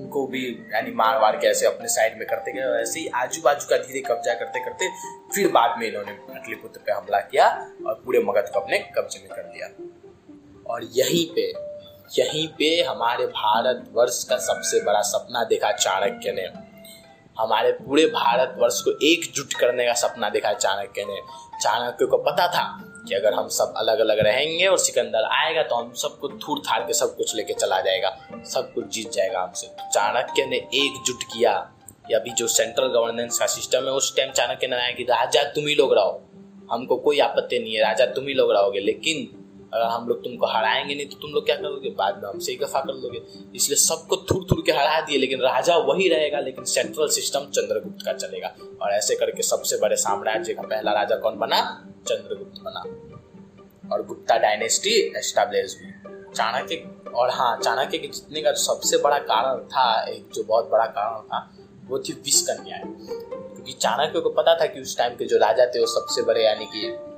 उनको 0.00 0.26
भी, 0.26 0.44
यानी 0.74 0.92
मार 0.94 1.18
वार 1.20 1.36
के 1.36 1.46
ऐसे 1.46 1.66
अपने 1.66 1.88
साइड 1.88 2.18
में 2.18 2.26
करते 2.28 2.52
गए 2.52 2.80
ऐसे 2.80 3.00
ही 3.00 3.06
आजू 3.16 3.42
बाजू 3.42 3.66
का 3.70 3.76
धीरे 3.78 4.00
कब्जा 4.00 4.34
करते 4.34 4.64
करते 4.64 4.88
फिर 5.34 5.48
बाद 5.52 5.78
में 5.78 5.86
इन्होंने 5.88 6.54
पुत्र 6.54 6.80
पे 6.86 6.92
हमला 6.92 7.20
किया 7.22 7.48
और 7.86 8.00
पूरे 8.04 8.22
मगध 8.22 8.50
को 8.54 8.60
अपने 8.60 8.78
कब्जे 8.96 9.20
में 9.20 9.28
कर 9.28 9.42
दिया 9.42 9.68
और 10.66 10.84
यहीं 10.92 11.26
पे 11.34 11.52
यहीं 12.12 12.46
पे 12.58 12.70
हमारे 12.82 13.26
भारत 13.26 13.84
वर्ष 13.92 14.22
का 14.24 14.36
सबसे 14.44 14.80
बड़ा 14.84 15.00
सपना 15.02 15.44
देखा 15.44 15.70
चाणक्य 15.72 16.32
ने। 16.32 16.46
हमारे 17.40 17.72
पूरे 17.72 18.04
भारतवर्ष 18.06 18.80
को 18.80 18.90
एकजुट 19.06 19.52
करने 19.52 19.86
का 19.86 19.92
सपना 19.92 20.28
देखा 20.28 20.52
चाणक्य 20.52 21.04
ने। 21.04 21.20
चाणक्य 21.62 22.06
को 22.06 22.16
पता 22.18 22.46
था 22.48 22.64
कि 23.08 23.14
अगर 23.14 23.34
हम 23.34 23.48
सब 23.48 23.74
अलग 23.76 23.98
अलग 23.98 24.18
रहेंगे 24.18 24.66
और 24.66 24.78
सिकंदर 24.78 25.24
आएगा 25.32 25.62
तो 25.62 25.74
हम 25.74 25.92
सबको 25.92 26.28
थूर 26.38 26.58
थार 26.60 26.80
के 26.80 26.92
सब 26.92 27.16
कुछ 27.16 27.34
लेके 27.36 27.52
चला 27.52 27.80
जाएगा, 27.80 28.16
सब 28.44 28.72
कुछ 28.74 28.86
जीत 28.86 29.10
जाएगा 29.12 29.42
हमसे। 29.42 29.66
चाणक्य 29.66 30.46
ने 30.46 30.56
एकजुट 30.56 31.22
किया। 31.24 31.52
अभी 32.14 32.30
जो 32.30 32.46
सेंट्रल 32.46 32.86
गवर्नेंस 32.86 33.38
का 33.38 33.46
सिस्टम 33.46 33.84
है, 33.84 33.90
उस 33.92 34.16
टाइम 34.16 34.30
चाणक्य 34.30 34.66
ने 34.66 34.76
आया 34.76 34.90
कि 34.90 35.02
राजा 35.02 35.42
तुम 35.44 35.66
ही 35.66 35.74
लोग 35.74 35.92
रहो। 35.94 36.22
हमको 36.72 36.96
कोई 36.96 37.18
आपत्ति 37.18 37.58
नहीं 37.58 37.74
है, 37.74 37.82
राजा 37.82 38.06
तुम 38.06 38.26
ही 38.26 38.34
लोग 38.34 38.52
रहोगे। 38.52 38.80
लेकिन 38.80 39.39
हम 39.74 40.08
लोग 40.08 40.24
तुमको 40.24 40.46
हराएँगे 40.46 40.94
नहीं 40.94 41.06
तो 41.06 41.16
तुम 41.16 41.30
लोग 41.30 41.46
क्या 41.46 41.56
करोगे? 41.56 41.90
बाद 41.90 42.20
में 42.22 42.30
हमसे 42.30 42.52
ही 42.52 42.58
गफा 42.58 42.80
कर 42.80 42.94
लोगे। 42.94 43.22
इसलिए 43.56 43.76
सबको 43.76 44.16
थूर 44.16 44.46
थूर 44.50 44.62
के 44.66 44.72
हरा 44.72 45.00
दिए, 45.00 45.18
लेकिन 45.18 45.40
राजा 45.40 45.76
वही 45.76 46.08
रहेगा, 46.08 46.40
लेकिन 46.40 46.64
सेंट्रल 46.64 47.08
सिस्टम 47.08 47.40
चंद्रगुप्त 47.40 48.04
का 48.04 48.12
चलेगा। 48.12 48.54
और 48.82 48.90
ऐसे 48.90 49.14
करके 49.14 49.42
सबसे 49.42 49.76
बड़े 49.76 49.96
साम्राज्य 49.96 50.54
का 50.54 50.62
पहला 50.62 50.92
राजा 50.92 51.16
कौन 51.16 51.38
बना? 51.38 51.88
चंद्रगुप्त 52.08 52.62
बना। 52.62 52.80
और 53.94 54.06
गुप्ता 54.06 54.38
डायनेस्टी 54.38 54.90
एस्टाब्लिश 54.90 55.78
हुई। 55.82 55.92
चाणक्य, 56.34 56.90
और 57.14 57.30
हाँ 57.30 57.56
चाणक्य 57.56 57.98
के 57.98 58.08
जितने 58.08 58.42
का 58.42 58.52
सबसे 58.52 58.96
बड़ा 58.96 59.18
कारण 59.18 59.58
था, 59.58 60.04
एक 60.08 60.28
जो 60.34 60.42
बहुत 60.42 60.70
बड़ा 60.70 60.86
कारण 60.86 61.20
था, 61.20 61.56
वो 61.86 61.98
थी 61.98 62.12
विष 62.12 62.42
कन्या 62.42 62.78
क्योंकि 62.78 63.72
चाणक्य 63.72 64.20
को 64.20 64.30
पता 64.30 64.54
था 64.60 64.66
कि 64.66 64.80
उस 64.80 64.98
टाइम 64.98 65.16
के 65.16 65.24
जो 65.24 65.36
राजा 65.36 65.66
थे, 65.66 65.80
वो 65.80 65.86
सबसे 65.86 66.22
बड़े 66.22 66.44
यानी 66.44 66.64
कि 66.64 67.09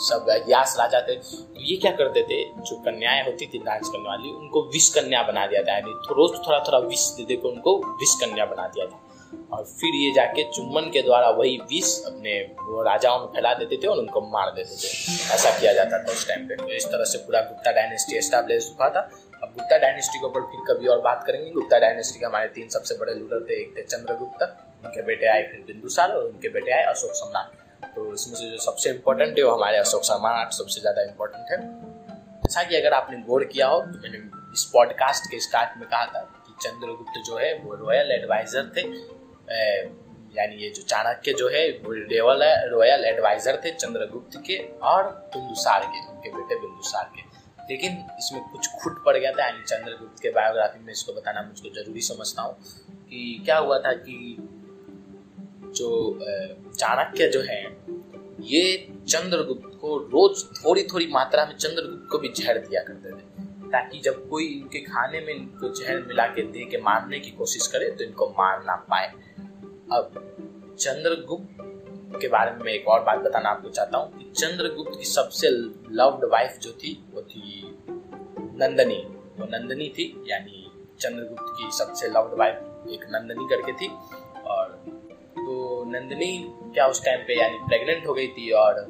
सब 0.00 0.44
यास 0.48 0.76
राजा 0.80 1.00
थे। 1.00 1.14
तो 1.14 1.60
ये 1.60 1.76
क्या 1.76 1.92
करते 1.92 2.22
थे? 2.22 2.44
जो 2.44 2.76
कन्याएँ 2.76 3.24
होती 3.24 3.46
थी 3.46 3.58
डांस 3.58 3.88
करने 3.88 4.08
वाली, 4.08 4.32
उनको 4.32 4.62
विष 4.62 4.88
कन्या 4.88 5.22
बना 5.22 5.46
दिया 5.46 5.62
था। 5.62 5.72
यानी 5.72 5.90
तो 5.90 6.14
रोज 6.14 6.46
थोड़ा 6.46 6.58
थोड़ा 6.58 6.78
विष 6.78 7.10
दे 7.10 7.24
दे 7.24 7.34
उनको 7.34 7.76
विष 7.92 8.14
कन्या 8.14 8.44
बना 8.44 8.66
दिया 8.68 8.86
था। 8.86 9.06
और 9.52 9.64
फिर 9.64 9.94
ये 9.94 10.12
जाके 10.12 10.42
चुम्बन 10.42 10.80
के 10.80 11.02
द्वारा 11.02 11.30
वही 11.30 11.56
विष 11.56 12.04
अपने 12.04 12.40
वो 12.40 12.82
राजाओं 12.82 13.20
में 13.20 13.26
फैला 13.26 13.54
देते 13.54 13.76
थे 13.76 13.86
और 13.86 13.98
उनको 13.98 14.20
मार 14.20 14.50
देते 14.50 14.76
थे। 14.76 14.88
ऐसा 15.34 15.60
किया 15.60 15.72
जाता 15.72 15.98
था 15.98 16.12
उस 16.12 16.28
टाइम 16.28 16.48
पे। 16.48 16.56
तो 16.56 16.68
इस 16.68 16.86
तरह 16.86 17.04
से 17.04 17.18
पूरा 17.18 17.40
गुप्ता 17.40 17.72
डायनेस्टी 17.72 18.16
एस्टेब्लिश 18.16 18.74
हुआ 18.80 18.88
था। 18.88 19.00
अब 19.42 19.48
गुप्ता 19.48 19.78
डायनेस्टी 19.78 20.18
के 20.18 20.26
ऊपर 20.26 20.40
फिर 20.40 20.74
कभी 20.74 20.86
और 20.86 21.00
बात 21.00 21.24
करेंगे। 21.26 21.50
गुप्ता 21.50 21.78
डायनेस्टी 21.78 22.18
के 22.18 22.26
हमारे 22.26 22.48
तीन 22.48 22.68
सबसे 22.68 22.94
बड़े 22.94 23.12
रूलर 23.12 23.46
थे। 23.50 23.60
एक 23.60 23.74
थे 23.76 23.82
चंद्रगुप्त। 23.82 24.42
उनके 24.84 25.02
बेटे 25.02 25.26
आए 25.26 25.42
फिर 25.42 25.64
बिंदुसार 25.66 26.10
और 26.10 26.24
उनके 26.24 26.48
बेटे 26.48 26.72
आए 26.72 26.82
अशोक 26.82 27.10
सम्राट। 27.10 27.69
तो 27.86 28.12
इसमें 28.14 28.34
से 28.34 28.50
जो 28.50 28.58
सबसे 28.60 28.90
इम्पोर्टेंट 28.90 29.38
है 29.38 29.44
वो 29.44 29.54
हमारे 29.54 29.78
अशोक 29.78 30.04
सम्राट 30.04 30.52
सबसे 30.52 30.80
ज़्यादा 30.80 31.02
इम्पोर्टेंट 31.02 31.50
है। 31.50 31.58
जैसा 32.42 32.62
कि 32.62 32.76
अगर 32.76 32.92
आपने 32.94 33.16
गौर 33.22 33.44
किया 33.44 33.66
हो 33.68 33.80
तो 33.82 33.98
मैंने 34.02 34.18
इस 34.54 34.64
पॉडकास्ट 34.72 35.30
के 35.30 35.40
स्टार्ट 35.40 35.78
में 35.78 35.88
कहा 35.88 36.06
था 36.06 36.20
कि 36.20 36.54
चंद्रगुप्त 36.62 37.22
जो 37.26 37.36
है, 37.36 37.52
वो 37.58 37.74
रॉयल 37.76 38.12
एडवाइजर 38.12 38.72
थे। 38.76 38.82
यानी 40.30 40.56
ये 40.56 40.68
जो 40.70 40.82
चाणक्य 40.82 41.32
जो 41.32 41.48
है, 41.48 41.68
वो 41.84 41.92
रेवल 41.92 42.42
रॉयल 42.72 43.04
एडवाइजर 43.04 43.60
थे 43.64 43.70
चंद्रगुप्त 43.74 44.36
के 44.46 44.56
और 44.84 45.02
बिंदुसार 45.34 45.84
के, 45.84 46.06
उनके 46.08 46.30
बेटे 46.30 46.60
बिंदुसार 46.60 47.10
के। 47.16 47.28
लेकिन 47.70 47.92
इसमें 48.18 48.42
कुछ 48.42 48.68
खुट 48.72 49.04
पड़ 49.04 49.16
गया 49.16 49.32
था, 49.32 49.44
यानी 49.44 49.62
चंद्रगुप्त 49.64 50.22
के 50.22 50.30
बायोग्राफी 50.30 50.84
में 50.84 50.92
इसको 50.92 51.12
बताना 51.12 51.42
मुझको 51.42 51.74
ज़रूरी 51.74 52.00
समझता 52.02 52.42
हूँ 52.42 52.54
कि 53.10 53.42
क्या 53.44 53.58
हुआ 53.58 53.78
था 53.78 53.92
कि 53.94 54.16
जो 55.80 55.90
चाणक्य 56.70 57.28
जो 57.28 57.40
है, 57.40 57.62
ये 58.44 58.88
चंद्रगुप्त 59.08 59.78
को 59.80 59.96
रोज 60.12 60.44
थोड़ी 60.56 60.82
थोड़ी 60.82 61.06
मात्रा 61.06 61.44
में 61.46 61.56
चंद्रगुप्त 61.56 62.08
को 62.10 62.18
भी 62.18 62.28
जहर 62.28 62.58
दिया 62.58 62.82
करते 62.82 63.10
थे। 63.10 63.28
ताकि 63.70 63.98
जब 64.00 64.28
कोई 64.28 64.46
इनके 64.46 64.78
खाने 64.80 65.20
में 65.20 65.34
इनको 65.34 65.68
जहर 65.74 65.98
मिला 66.02 66.26
के 66.26 66.42
दे 66.42 66.64
के 66.64 66.78
मारने 66.78 67.18
की 67.20 67.30
कोशिश 67.30 67.66
करे 67.66 67.90
तो 67.90 68.04
इनको 68.04 68.26
मार 68.28 68.62
ना 68.64 68.74
पाए। 68.90 69.06
अब 69.92 70.76
चंद्रगुप्त 70.80 72.18
के 72.20 72.28
बारे 72.28 72.64
में 72.64 72.72
एक 72.72 72.88
और 72.88 73.02
बात 73.04 73.18
बताना 73.18 73.48
आपको 73.48 73.70
चाहता 73.70 73.98
हूँ 73.98 74.18
कि 74.18 74.30
चंद्रगुप्त 74.36 74.98
की 74.98 75.04
सबसे 75.04 75.48
लव्ड 75.92 76.24
वाइफ 76.24 76.58
जो 76.62 76.72
थी, 76.72 76.92
वो 77.14 77.22
थी 77.22 77.76
नंदनी। 78.56 78.96
वो 79.38 79.46
नंदनी 79.46 79.88
थी, 79.88 80.24
यानी 80.26 80.66
चंद्रगुप्त 81.00 81.54
की 81.58 81.70
सबसे 81.78 82.08
लव्ड 82.08 82.38
वाइफ 82.38 82.88
एक 82.88 83.04
नंदनी 83.10 83.48
करके 83.48 83.72
थी। 83.72 83.88
और 84.44 84.79
नंदनी, 85.90 86.32
क्या 86.74 86.86
उस 86.86 87.04
टाइम 87.04 87.20
पे 87.26 87.38
यानी 87.40 87.58
प्रेग्नेंट 87.66 88.06
हो 88.06 88.14
गई 88.14 88.26
थी 88.28 88.50
और 88.56 88.80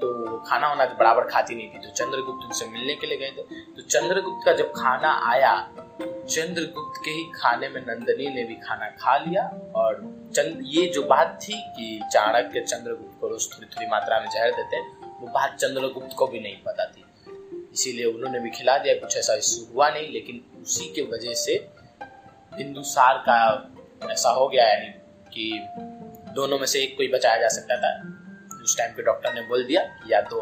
तो 0.00 0.38
खाना 0.46 0.68
वाना 0.68 0.84
तो 0.84 0.94
बराबर 0.98 1.28
खाती 1.28 1.54
नहीं 1.54 1.68
थी 1.68 1.78
तो 1.78 1.90
चंद्रगुप्त 1.94 2.44
उनसे 2.46 2.66
मिलने 2.66 2.94
के 2.94 3.06
लिए 3.06 3.18
गए 3.18 3.30
थे। 3.30 3.42
तो 3.76 3.82
चंद्रगुप्त 3.84 4.46
का 4.46 4.52
जब 4.52 4.72
खाना 4.76 5.12
आया 5.30 5.54
चंद्रगुप्त 6.00 7.00
के 7.04 7.10
ही 7.10 7.24
खाने 7.34 7.68
में 7.68 7.80
नंदनी 7.80 8.28
ने 8.34 8.44
भी 8.44 8.54
खाना 8.56 8.88
खा 9.00 9.16
लिया 9.18 9.42
और 9.76 10.00
चंद, 10.36 10.62
ये 10.66 10.86
जो 10.86 11.02
बात 11.04 11.38
थी 11.42 11.60
कि 11.76 12.00
चाणक्य 12.12 12.60
चंद्रगुप्त 12.62 13.20
को 13.20 13.28
रोज 13.28 13.48
थोड़ी 13.52 13.66
थोड़ी 13.66 13.86
मात्रा 13.86 14.20
में 14.20 14.28
जहर 14.28 14.50
देते 14.52 14.80
वो 15.20 15.26
बात 15.28 15.56
चंद्रगुप्त 15.56 16.14
को 16.18 16.26
भी 16.26 16.40
नहीं 16.40 16.56
पता 16.66 16.84
थी। 16.86 17.04
इसीलिए 17.72 18.04
उन्होंने 18.04 18.40
भी 18.40 18.50
खिला 18.50 18.76
दिया, 18.78 18.94
कुछ 18.94 19.16
ऐसा 19.16 19.34
इश्यू 19.34 19.64
हुआ 19.74 19.88
नहीं, 19.90 20.08
लेकिन 20.12 20.44
उसी 20.62 20.92
के 20.94 21.02
वजह 21.12 21.34
से 21.34 21.56
बिंदुसार 22.52 23.22
का 23.28 24.10
ऐसा 24.12 24.30
हो 24.30 24.48
गया 24.48 24.66
यानी 24.66 24.88
कि 25.32 25.50
दोनों 26.34 26.58
में 26.58 26.66
से 26.66 26.82
एक 26.82 26.96
कोई 26.96 27.08
बचाया 27.08 27.40
जा 27.40 27.48
सकता 27.48 27.76
था। 27.76 27.92
उस 28.62 28.76
टाइम 28.78 28.92
के 28.92 29.02
डॉक्टर 29.02 29.34
ने 29.34 29.40
बोल 29.42 29.64
दिया, 29.64 29.82
या 30.08 30.20
तो 30.22 30.40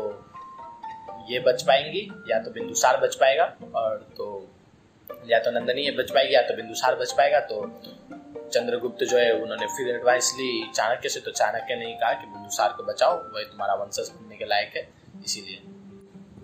ये 1.31 1.39
बच 1.41 1.63
पाएँगी, 1.63 2.09
या 2.31 2.39
तो 2.39 2.51
बिंदुसार 2.51 3.01
बच 3.01 3.15
पाएगा, 3.15 3.45
और 3.75 3.97
तो 4.17 4.27
या 5.29 5.39
तो 5.39 5.51
नंदनी 5.51 5.83
ये 5.83 5.91
बच 5.93 6.11
पाएगी, 6.11 6.35
या 6.35 6.43
तो 6.43 6.55
बिंदुसार 6.57 6.95
बच 6.97 7.13
पाएगा। 7.13 7.41
तो 7.43 7.67
चंद्रगुप्त 8.51 9.05
जो 9.05 9.19
है, 9.19 9.33
उन्होंने 9.35 9.67
फिर 9.67 9.95
एडवाइस 9.95 10.33
ली 10.35 10.71
चाणक्य 10.75 11.09
से 11.09 11.21
तो 11.21 11.31
चाणक्य 11.33 11.77
ने 11.77 11.93
कहा 11.95 12.13
कि 12.13 12.27
बिंदुसार 12.27 12.73
को 12.77 12.83
बचाओ, 12.83 13.17
वही 13.35 13.45
तुम्हारा 13.45 13.75
वंशज 13.75 14.11
बनने 14.11 14.37
के 14.37 14.45
लायक 14.45 14.77
है, 14.77 14.89
इसीलिए। 15.25 15.57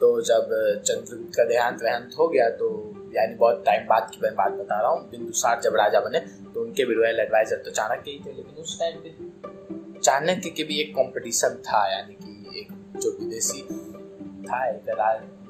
तो 0.00 0.08
जब 0.22 0.50
चंद्रगुप्त 0.84 1.36
का 1.36 1.44
देहांत 1.44 1.82
वेहांत 1.82 2.10
हो 2.18 2.28
गया 2.28 2.48
तो 2.50 2.66
यानी 3.14 3.34
बहुत 3.34 3.62
टाइम 3.66 3.86
बाद 3.86 4.10
की 4.12 4.20
मैं 4.22 4.34
बात 4.34 4.52
बता 4.52 4.80
रहा 4.80 4.90
हूँ 4.90 5.08
बिंदुसार 5.10 5.60
जब 5.60 5.76
राजा 5.76 6.00
बने 6.00 6.18
तो 6.54 6.60
उनके 6.62 6.84
भी 6.84 6.94
रॉयल 6.94 7.20
एडवाइजर 7.20 7.56
तो 7.56 7.70
चाणक्य 7.70 8.10
ही 8.10 8.18
थे, 8.18 8.32
लेकिन 8.32 8.54
उस 8.54 8.78
टाइम 8.80 8.96
पे 8.96 9.08
चाणक्य 10.08 10.50
के 10.50 10.64
भी 10.64 10.80
एक 10.80 10.92
कंपटीशन 10.94 11.48
था, 11.48 11.92
यानी 11.92 12.14
कि 12.14 12.60
एक 12.60 12.68
जो 13.00 13.10
विदेशी 13.10 13.62
था, 14.42 14.68
एक 14.68 14.82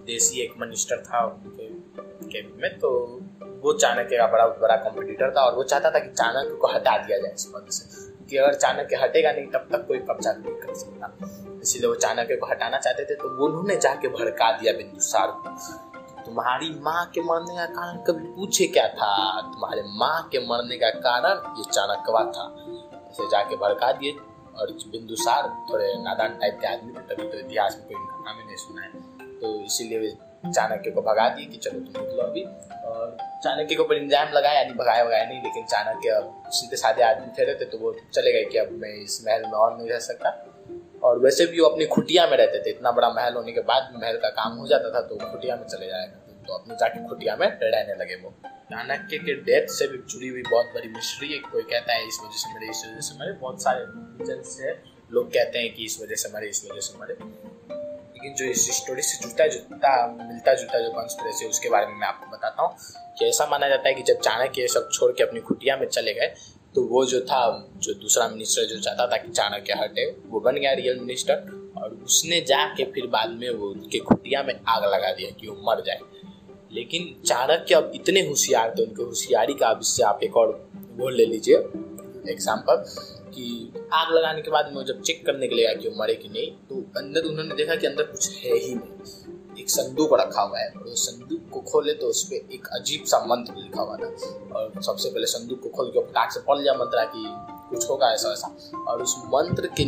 देसी 0.07 0.41
एक 0.41 0.55
मिनिस्टर 0.59 0.97
था 0.97 1.25
उनके 1.25 1.69
के 2.29 2.43
में 2.63 2.79
तो 2.79 3.21
वो 3.63 3.73
चाणक्य 3.73 4.17
का 4.17 4.27
बड़ा 4.27 4.47
बड़ा 4.47 4.77
कॉम्पिटिटर 4.77 5.31
था 5.31 5.41
और 5.41 5.55
वो 5.55 5.63
चाहता 5.63 5.91
था 5.91 5.99
कि 5.99 6.11
चाणक्य 6.11 6.55
को 6.55 6.67
हटा 6.67 6.99
दिया 6.99 7.19
जाए 7.19 7.35
इस 7.35 7.45
पद 7.45 7.67
से। 7.71 8.11
कि 8.27 8.37
अगर 8.37 8.55
चाणक्य 8.55 8.97
हटेगा 8.97 9.33
नहीं, 9.33 9.47
तब 9.47 9.69
तक 9.73 9.87
कोई 9.89 9.99
कब्जा 9.99 10.33
नहीं 10.33 10.55
कर 10.55 10.75
सकता। 10.75 11.17
इसीलिए 11.63 11.89
वो 11.89 11.95
चाणक्य 11.95 12.37
को 12.37 12.47
हटाना 12.47 12.79
चाहते 12.79 13.05
थे 13.05 13.15
तो 13.15 13.47
उन्होंने 13.47 13.77
जाके 13.77 14.09
भड़का 14.09 14.53
दिया 14.53 14.73
बिंदुसार 14.73 15.27
को। 15.27 15.49
तुम्हारी 16.23 16.81
माँ 16.81 17.11
के 17.15 17.21
मरने 17.21 17.57
का 17.57 17.67
कारण 17.67 18.05
कभी 18.05 18.27
पूछे 18.27 18.67
क्या 18.67 18.89
था? 18.89 19.41
तुम्हारे 19.41 19.83
माँ 19.87 20.29
के 20.33 20.39
मरने 20.39 20.77
का 20.77 20.91
कारण 20.91 21.59
ये 21.59 21.65
चाणक्यवा 21.73 22.25
था। 22.25 22.57
इसे 23.11 23.27
जाके 23.27 23.57
भड़का 23.57 23.93
दिए। 23.93 24.17
और 24.59 24.73
बिंदुसार 24.93 25.49
थोड़े 25.71 25.93
नादान 26.03 26.39
टाइप 26.39 26.59
के 26.61 26.67
आदमी 26.67 26.93
थे, 26.93 27.01
तभी 27.09 27.29
तो 27.29 27.39
इतिहास 27.39 27.77
में 27.77 27.85
कोई 27.89 27.97
इनका 27.97 28.25
नाम 28.25 28.39
ही 28.39 28.45
नहीं 28.47 28.57
सुना 28.57 28.83
है। 28.83 28.91
तो 29.41 29.61
इसीलिए 29.65 29.99
वे 29.99 30.17
चाणक्य 30.47 30.91
को 30.91 31.03
भगा 31.03 31.29
दिए 31.29 31.47
कि 31.47 31.57
चलो 31.57 31.81
तुम 31.81 32.03
निकलो 32.03 32.23
अभी। 32.23 32.43
और 32.89 33.17
चाणक्य 33.45 33.75
के 33.75 33.83
ऊपर 33.83 33.97
इंजाम 33.97 34.29
लगाया 34.33 34.63
नहीं 34.65 34.75
भगाया 34.75 35.05
भगाया 35.05 35.25
नहीं, 35.25 35.43
लेकिन 35.43 35.65
चाणक्य 35.65 36.11
अब 36.11 36.51
सीधे 36.53 36.77
साधे 36.77 37.03
आदमी 37.05 37.33
थे 37.39 37.45
रहते 37.45 37.65
तो 37.65 37.79
वो 37.79 37.95
चले 38.15 38.33
गए 38.33 38.45
कि 38.45 38.59
अब 38.59 38.71
मैं 38.83 38.95
इस 38.95 39.23
महल 39.27 39.43
में 39.43 39.53
और 39.55 39.77
नहीं 39.79 39.89
रह 39.89 39.99
सकता। 40.03 40.31
और 41.03 41.19
वैसे 41.19 41.47
भी 41.47 41.61
वो 41.61 41.69
अपनी 41.69 41.87
खुटिया 41.87 42.27
में 42.27 42.37
रहते 42.37 42.63
थे। 42.63 42.71
इतना 42.71 42.91
बड़ा 42.93 43.11
महल 43.11 43.35
होने 43.35 43.53
के 43.53 43.61
बाद 43.69 43.93
महल 43.97 44.17
का 44.17 44.29
काम 44.39 44.57
हो 44.59 44.67
जाता 44.67 44.95
था 44.95 45.01
तो 45.09 45.17
खुटिया 45.23 45.57
में 45.57 45.67
चले 45.67 45.87
जाया 45.87 46.07
करते 46.07 46.47
तो 46.47 46.55
अपने 46.55 46.77
जाके 46.77 47.09
खुटिया 47.09 47.37
में 47.37 47.47
रहने 47.47 47.95
लगे 47.95 48.15
वो। 48.23 48.35
चाणक्य 48.69 49.19
के 49.19 49.35
डेथ 49.35 49.67
से 49.67 49.87
भी 49.89 49.99
जुड़ी 49.99 50.29
हुई 50.29 50.43
बहुत 50.43 50.67
बड़ी 50.67 50.89
मिस्ट्री 50.89 51.33
है 51.33 51.39
कोई 51.39 51.63
कहता 51.63 51.93
है 51.93 52.09
इस 52.09 52.19
वजह 52.23 52.37
से 52.37 52.55
मरे, 52.55 52.71
इस 52.71 52.83
वजह 52.87 53.01
से 53.01 53.15
मरे। 53.15 53.33
बहुत 53.33 53.63
सारे 53.63 54.69
है। 54.69 54.83
लोग 55.13 55.29
कहते 55.29 55.59
हैं 55.59 55.75
कि 55.75 55.85
इस 55.85 56.01
वजह 56.03 56.15
से 56.15 56.29
मरे, 56.35 56.49
इस 56.49 56.69
वजह 56.71 56.81
से 56.81 56.99
मरे। 56.99 57.15
लेकिन 58.15 58.35
जो 58.35 58.45
इस 58.45 58.77
स्टोरी 58.77 59.03
से 59.03 59.23
जुड़ता 59.23 59.47
जुड़ता, 59.47 60.07
मिलता 60.07 60.55
जुलता 60.55 60.79
जो 60.79 60.91
कॉन्स्पिरेसी 60.91 61.45
है, 61.45 61.51
उसके 61.51 61.69
बारे 61.69 61.87
में 61.87 61.95
मैं 61.95 62.09
आपको 62.09 62.37
बताता 62.37 62.63
हूँ। 62.63 62.77
कि 63.19 63.25
ऐसा 63.25 63.47
माना 63.47 63.69
जाता 63.69 63.89
है 63.89 63.95
कि 63.95 64.03
जब 64.03 64.21
चाणक्य 64.21 64.69
सब 64.69 64.89
छोड़ 64.93 65.13
के 65.13 65.23
अपनी 65.23 65.41
खुटिया 65.41 65.77
में 65.77 65.89
चले 65.89 66.15
गए 66.15 66.35
तो 66.75 66.83
वो 66.83 67.07
जो 67.07 67.21
था, 67.21 67.69
जो 67.77 67.95
दूसरा 67.95 68.29
मिनिस्टर 68.29 68.65
जो 68.65 68.81
चाहता 68.81 69.07
था 69.07 69.17
कि 69.17 69.29
चाणक्य 69.29 69.73
हटे, 69.73 70.11
वो 70.27 70.41
बन 70.41 70.57
गया 70.57 70.73
रियल 70.73 70.99
मिनिस्टर 71.01 71.35
और 71.77 71.91
उसने 71.91 72.41
जाके 72.41 72.85
फिर 72.85 73.07
बाद 73.07 73.31
में 73.31 73.51
वो 73.51 73.67
उनके 73.67 73.99
खुटिया 73.99 74.43
में 74.43 74.61
आग 74.69 74.85
लगा 74.85 75.13
दिया 75.13 75.31
कि 75.31 75.47
वो 75.47 75.71
मर 75.71 75.83
जाए। 75.83 75.99
लेकिन 76.71 77.15
चाणक्य 77.27 77.75
अब 77.75 77.93
इतने 77.95 78.21
होशियार 78.29 78.75
थे, 78.79 78.83
उनके 78.83 79.03
होशियारी 79.03 79.55
का 79.55 79.69
अब 79.69 79.79
इससे 79.83 80.03
आप 80.05 80.21
एक 80.23 80.37
और 80.37 80.49
वो 80.97 81.09
ले 81.11 81.27
लीजिए। 81.27 81.57
एग्ज़ाम्पल 82.29 82.85
कि 83.31 83.73
आग 83.95 84.13
लगाने 84.13 84.43
के 84.43 84.51
बाद 84.51 84.73
में 84.75 84.85
जब 84.85 85.01
चेक 85.03 85.25
करने 85.27 85.49
के 85.49 85.55
लिए 85.55 85.67
आया 85.67 85.75
कि 85.75 85.89
वो 85.89 85.95
मरे 85.99 86.15
कि 86.15 86.29
नहीं 86.29 86.51
तो 86.69 86.81
अंदर 86.99 87.29
उन्होंने 87.29 87.55
देखा 87.57 87.75
कि 87.75 87.87
अंदर 87.87 88.03
कुछ 88.05 88.45
है 88.45 88.57
ही 88.57 88.75
नहीं। 88.75 89.61
एक 89.61 89.71
संदूक 89.71 90.13
रखा 90.21 90.43
हुआ 90.43 90.59
है 90.59 90.69
और 90.71 90.83
उस 90.85 91.07
संदूक 91.09 91.49
को 91.53 91.61
खोले 91.71 91.93
तो 91.95 92.07
उस 92.07 92.23
पर 92.25 92.53
एक 92.55 92.67
अजीब 92.75 93.05
सा 93.05 93.19
मंत्र 93.27 93.55
लिखा 93.57 93.83
हुआ 93.83 93.97
था। 93.97 94.07
और 94.55 94.83
सबसे 94.83 95.11
पहले 95.11 95.27
संदूक 95.27 95.63
को 95.63 95.69
खोल 95.69 95.91
के 95.91 96.01
फटाक 96.03 96.33
से 96.33 96.41
पढ़ 96.41 96.59
लिया 96.59 96.75
मंत्र, 96.75 97.05
कि 97.07 97.25
कुछ 97.71 97.89
होगा 97.91 98.13
ऐसा 98.13 98.33
ऐसा 98.33 98.83
और 98.89 99.03
उस 99.03 99.17
मंत्र 99.27 99.71
के 99.77 99.85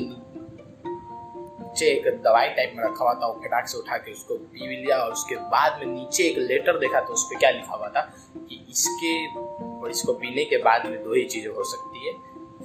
नीचे 1.71 1.87
एक 1.87 2.07
दवाई 2.23 2.49
टाइप 2.55 2.73
में 2.77 2.83
रखा 2.85 3.05
हुआ 3.05 3.13
था 3.15 3.27
वो 3.27 3.41
फटाक 3.43 3.67
से 3.69 3.79
उठा 3.79 3.97
के 3.97 4.13
उसको 4.13 4.35
पी 4.35 4.67
भी 4.69 4.77
लिया 4.77 4.97
और 4.99 5.13
उसके 5.13 5.37
बाद 5.51 5.79
में 5.81 5.87
नीचे 5.87 6.25
एक 6.29 6.39
लेटर 6.41 6.79
देखा 6.79 7.01
तो 7.01 7.13
उस 7.13 7.25
पर 7.25 7.39
क्या 7.39 7.51
लिखा 7.51 7.75
हुआ 7.75 7.89
था 7.89 8.01
कि 8.39 8.57
इसके 8.71 9.13
और 9.37 9.91
इसको 9.91 10.13
पीने 10.15 10.45
के 10.45 10.57
बाद 10.65 10.87
में 10.87 11.03
दो 11.05 11.15
ही 11.15 11.23
चीज़ें 11.25 11.51
हो 11.51 11.65
सकती 11.65 12.07
है। 12.07 12.15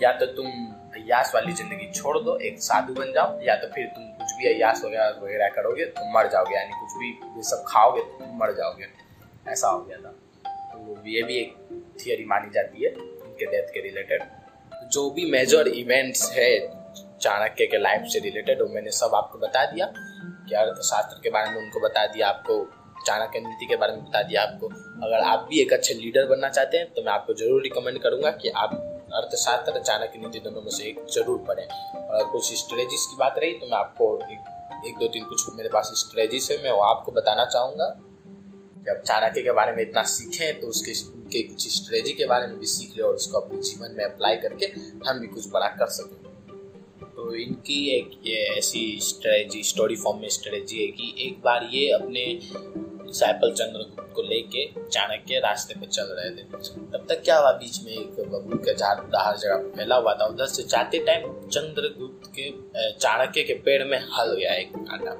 या 0.04 0.12
तो 0.20 0.26
तुम 0.34 0.48
अयास 0.96 1.32
वाली 1.36 1.54
ज़िंदगी 1.54 1.92
छोड़ 1.92 2.18
दो, 2.20 2.36
एक 2.38 2.58
साधु 2.60 2.94
बन 2.94 3.12
जाओ, 3.14 3.40
या 3.42 3.56
तो 3.56 3.68
फिर 3.76 3.86
तुम 3.88 4.04
कुछ 4.18 4.34
भी 4.38 4.48
अयास 4.54 4.82
वगैरह 4.86 5.20
वगैरह 5.24 5.50
करोगे 5.56 5.86
तो 5.88 6.12
मर 6.14 6.30
जाओगे, 6.32 6.56
यानी 6.56 6.80
कुछ 6.80 6.98
भी 7.00 7.10
ये 7.38 7.44
सब 7.50 7.64
खाओगे 7.68 8.02
तो 8.02 8.18
तुम 8.20 8.38
मर 8.40 8.54
जाओगे। 8.58 8.88
ऐसा 9.52 9.68
हो 9.68 9.82
गया 9.82 9.98
था। 9.98 10.12
तो 10.72 11.10
ये 11.10 11.22
भी 11.24 11.38
एक 11.38 11.54
थियोरी 12.00 12.26
मानी 12.26 12.50
जाती 12.56 12.84
है 12.84 12.92
उनके 12.94 13.46
डेथ 13.52 13.74
के 13.74 13.82
रिलेटेड 13.82 14.24
जो 14.92 15.10
भी 15.10 15.30
मेजर 15.32 15.68
इवेंट्स 15.68 16.32
है 16.32 16.50
चाणक्य 17.26 17.66
के 17.68 17.78
लाइफ 17.80 18.08
से 18.14 18.20
रिलेटेड 18.22 18.62
वो 18.62 18.68
मैंने 18.70 18.92
सब 18.94 19.16
आपको 19.16 19.40
बता 19.40 19.66
दिया। 19.66 19.86
कि 20.48 20.56
अर्थशास्त्र 20.56 21.20
के 21.22 21.30
बारे 21.30 21.50
में 21.50 21.58
उनको 21.58 21.80
बता 21.82 22.06
दिया 22.08 22.28
आपको 22.30 22.56
चाणक्य 23.06 23.40
नीति 23.42 23.66
के 23.66 23.76
बारे 23.76 23.94
में 23.94 24.04
बता 24.04 24.22
दिया 24.24 24.42
आपको। 24.42 24.68
अगर 25.06 25.24
आप 25.26 25.46
भी 25.50 25.62
एक 25.62 25.74
अच्छे 25.74 25.94
लीडर 25.94 26.28
बनना 26.28 26.50
चाहते 26.50 26.78
हैं 26.78 26.92
तो 26.94 27.02
मैं 27.02 27.12
आपको 27.14 27.34
ज़रूर 27.36 27.62
रिकमेंड 27.64 28.02
करूँगा 28.02 28.32
कि 28.34 28.50
आप 28.58 28.76
अर्थशास्त्र 29.14 29.80
चाणक्य 29.82 30.20
नीति 30.20 30.40
दोनों 30.40 30.62
में 30.62 30.70
से 30.72 30.84
एक 30.84 31.06
ज़रूर 31.14 31.38
पढ़ें। 31.48 31.66
और 31.98 32.30
कुछ 32.32 32.54
स्ट्रेटेजीज 32.54 33.06
की 33.06 33.18
बात 33.20 33.40
रही 33.40 33.54
तो 33.54 33.66
मैं 33.66 33.78
आपको 33.78 34.08
एक, 34.24 34.86
एक 34.88 34.98
दो 35.00 35.08
तीन 35.08 35.24
कुछ 35.26 35.46
मेरे 35.56 35.70
पास 35.70 35.92
स्ट्रेटेजीज 35.98 36.52
है 36.52 36.58
मैं 36.64 36.72
वो 36.72 36.82
आपको 36.84 37.12
बताना 37.12 37.46
चाहूँगा। 37.48 37.88
कि 38.86 38.92
आप 38.92 39.02
चाणक्य 39.06 39.42
के 39.42 39.52
बारे 39.54 39.72
में 39.76 39.82
इतना 39.84 40.04
सीखें 40.10 40.60
तो 40.60 40.68
उसके 40.68 40.92
उनके 41.10 41.42
कुछ 41.44 41.68
स्ट्रेटेजी 41.76 42.14
के 42.14 42.26
बारे 42.26 42.48
में 42.48 42.58
भी 42.60 42.66
सीख 42.68 42.98
लें 42.98 43.04
और 43.06 43.16
उसको 43.16 43.40
अपने 43.40 43.62
जीवन 43.62 43.96
में 43.98 44.04
अप्लाई 44.06 44.36
करके 44.38 44.66
हम 45.08 45.20
भी 45.20 45.28
कुछ 45.28 45.50
बड़ा 45.54 45.68
कर 45.80 45.90
सकें। 45.96 46.25
इनकी 47.34 47.78
एक 47.90 48.28
ऐसी 48.58 49.00
स्ट्रेटजी 49.02 49.64
स्टोरी 49.64 49.96
फॉर्म 49.96 50.20
में 50.20 50.30
स्ट्रेटजी 50.30 50.82
है 50.82 50.88
कि 50.88 51.14
एक 51.28 51.42
बार 51.42 51.70
ये 51.74 51.90
अपने 51.92 52.26
साइपल 53.14 53.52
चंद्रगुप्त 53.52 54.14
को 54.16 54.22
लेके 54.22 54.66
चाणक्य 54.82 55.40
रास्ते 55.40 55.74
पे 55.80 55.86
चल 55.86 56.04
रहे 56.10 56.30
थे। 56.30 56.44
तब 56.44 57.06
तक 57.10 57.22
क्या 57.24 57.38
हुआ 57.40 57.52
बीच 57.52 57.80
में 57.84 57.92
एक 57.92 58.20
बबूल 58.22 58.58
का 58.66 58.74
झाड़ 58.74 59.00
हर 59.18 59.38
जगह 59.38 59.68
फैला 59.78 59.96
हुआ 59.96 60.14
था। 60.14 60.26
उधर 60.26 60.46
से 60.46 60.64
जाते 60.64 61.00
टाइम 61.06 61.28
चंद्रगुप्त 61.48 62.32
के 62.40 62.52
चाणक्य 62.92 63.44
के 63.44 63.54
पेड़ 63.66 63.84
में 63.84 63.98
हल 64.14 64.36
गया 64.36 64.54
एक 64.54 64.72
कांटा। 64.76 65.14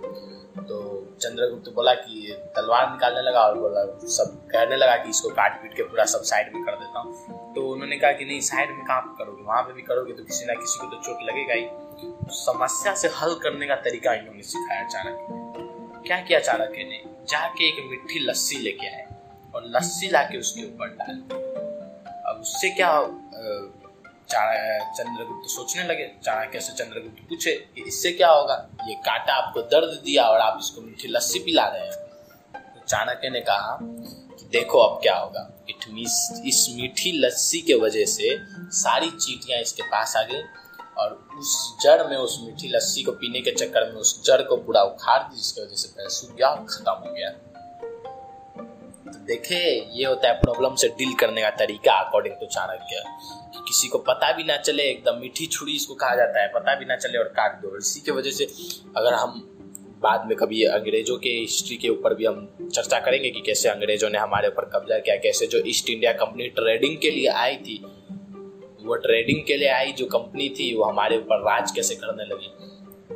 चंद्रगुप्त 1.22 1.70
बोला 1.76 1.94
कि 1.94 2.36
तलवार 2.56 2.90
निकालने 2.92 3.22
लगा 3.22 3.40
और 3.40 3.58
बोला, 3.60 3.84
सब 4.08 4.36
कहने 4.52 4.76
लगा 4.76 4.96
कि 4.96 5.10
इसको 5.10 5.30
काट 5.30 5.62
पीट 5.62 5.74
के 5.76 5.84
पूरा 5.84 6.06
सब 6.06 6.22
साइड 6.24 6.54
में 6.54 6.64
कर 6.64 6.76
देता 6.76 7.00
हूँ। 7.00 7.54
तो 7.56 7.68
उन्होंने 7.70 7.98
कहा 7.98 8.12
कि 8.12 8.26
नहीं 8.26 8.40
साइड 8.42 8.70
में 8.70 8.86
कहाँ 8.86 9.16
करोगे? 9.20 9.44
वहाँ 9.44 9.62
पे 9.64 9.74
भी 9.74 9.82
करोगे 9.82 10.14
तो 10.14 10.24
किसी 10.24 10.46
ना 10.46 10.54
किसी 10.54 10.80
को 10.80 10.88
तो 10.88 11.02
चोट 11.02 11.24
लगेगा 11.24 11.54
ही। 11.54 11.68
समस्या 12.36 12.94
से 12.96 13.08
हल 13.08 13.36
करने 13.44 13.68
का 13.68 13.76
तरीका 13.76 14.14
इन्होंने 14.14 14.44
सिखाया 14.44 14.88
चाणक्य 14.88 16.04
क्या 16.08 16.20
किया 16.22 16.40
चाणक्य 16.40 16.84
ने? 16.84 17.02
जाके 17.30 17.68
एक 17.68 17.86
मिट्टी 17.90 18.20
लस्सी 18.20 18.58
लेके 18.58 18.88
आए 18.88 19.06
और 19.56 19.64
लस्सी 19.68 20.10
लाके 20.10 20.38
उसके 20.38 20.66
ऊपर 20.66 20.88
डाल 21.00 21.22
अब 22.26 22.42
उससे 22.42 22.70
क्या 22.70 22.90
चंद्रगुप्त 24.36 25.50
सोचने 25.50 25.84
लगे। 25.84 26.06
चाणक्य 26.24 26.60
से 26.60 26.74
चंद्रगुप्त 26.74 27.22
पूछे 27.30 27.52
कि 27.76 27.84
इससे 27.88 28.12
क्या 28.12 28.30
होगा? 28.30 28.56
ये 28.88 28.96
कांटा 28.96 29.34
आपको 29.34 29.62
दर्द 29.64 30.00
दिया 30.06 30.24
और 30.24 30.40
आप 30.40 30.60
इसको 30.62 30.82
मीठी 30.82 31.08
लस्सी 31.08 31.40
पिला 31.40 31.68
रहे 31.68 31.86
हैं। 31.86 31.92
तो 32.54 32.86
चाणक्य 32.88 33.30
ने 33.30 33.42
कहा 33.42 33.78
कि 33.82 34.48
देखो 34.52 34.80
अब 34.80 35.02
क्या 35.02 35.16
होगा। 35.16 35.50
इट 35.70 35.86
इस 36.46 36.68
मीठी 36.76 37.12
लस्सी 37.20 37.62
के 37.62 37.74
वजह 37.80 38.06
से 38.06 38.38
सारी 38.76 39.10
चीटियाँ 39.12 39.62
इसके 39.62 39.84
पास 39.84 40.16
आ 40.18 40.22
गई 40.24 40.42
और 40.98 41.14
उस 41.38 41.56
जड़ 41.82 42.02
में, 42.04 42.18
उस 42.18 42.38
मीठी 42.44 42.68
लस्सी 42.76 43.04
को 43.04 43.12
पीने 43.12 43.42
के 43.42 43.52
चक्कर 43.52 43.92
में 43.92 44.00
उस 44.02 44.22
जड़ 44.26 44.42
को 44.42 44.58
पूरा 44.58 44.82
उखाड़ 44.84 45.22
दी, 45.24 45.36
जिसकी 45.36 45.62
वजह 45.62 45.76
से 45.76 45.88
पैर 45.88 46.10
सूख 46.10 46.36
गया 46.36 46.56
खत्म 46.56 46.92
हो 46.92 47.14
गया। 47.14 47.30
देखे, 49.06 49.56
ये 49.94 50.06
होता 50.06 50.28
है 50.28 50.40
प्रॉब्लम 50.42 50.76
से 50.76 50.88
डील 50.90 51.14
करने 51.14 51.42
का 51.42 51.50
तरीका 51.58 51.94
अकॉर्डिंग 52.00 52.36
टू 52.36 52.46
चाणक्य 52.48 53.04
किसी 53.68 53.88
को 53.88 53.98
पता 54.00 54.32
भी 54.32 54.44
ना 54.44 54.58
चले, 54.58 54.84
एकदम 54.84 55.20
मीठी 55.20 55.46
छुरी 55.48 55.76
इसको 55.76 55.96
कहा 55.96 56.16
जाता 56.16 56.42
है, 56.42 56.48
पता 56.48 56.76
भी 56.76 56.86
ना 56.86 56.96
चले 56.96 57.18
और 57.18 57.28
काट 57.38 57.62
दो। 57.62 57.78
इसी 57.78 58.00
की 58.02 58.12
वजह 58.12 58.32
से 58.32 58.46
अगर 58.98 59.14
हम 59.14 59.42
बाद 60.02 60.26
में 60.28 60.36
कभी 60.38 60.64
अंग्रेज़ों 60.66 61.18
के 61.18 61.30
हिस्ट्री 61.30 61.78
के 61.78 61.90
ऊपर 61.90 62.14
भी 62.14 62.26
हम 62.26 62.70
चर्चा 62.74 63.00
करेंगे 63.00 63.30
कि 63.30 63.42
कैसे 63.42 63.70
अंग्रेज़ों 63.70 64.10
ने 64.10 64.18
हमारे 64.18 64.48
ऊपर 64.48 64.66
कब्जा 64.76 65.00
किया, 65.00 65.16
कैसे 65.16 65.48
जो 65.48 65.62
ईस्ट 65.68 65.90
इंडिया 65.90 66.12
कंपनी 66.14 66.48
ट्रेडिंग 66.52 66.98
के 66.98 67.12
लिए 67.12 67.28
आई 67.28 67.56
थी, 67.58 67.78
वो 68.86 68.96
ट्रेडिंग 68.98 69.44
के 69.48 69.58
लिए 69.58 69.70
आई 69.70 69.92
जो 69.92 70.06
कंपनी 70.08 70.50
थी, 70.50 70.74
वो 70.76 70.84
हमारे 70.84 71.18
ऊपर 71.18 71.42
राज 71.42 71.72
कैसे 71.72 71.96
करने 71.96 72.26
लगी। 72.26 72.54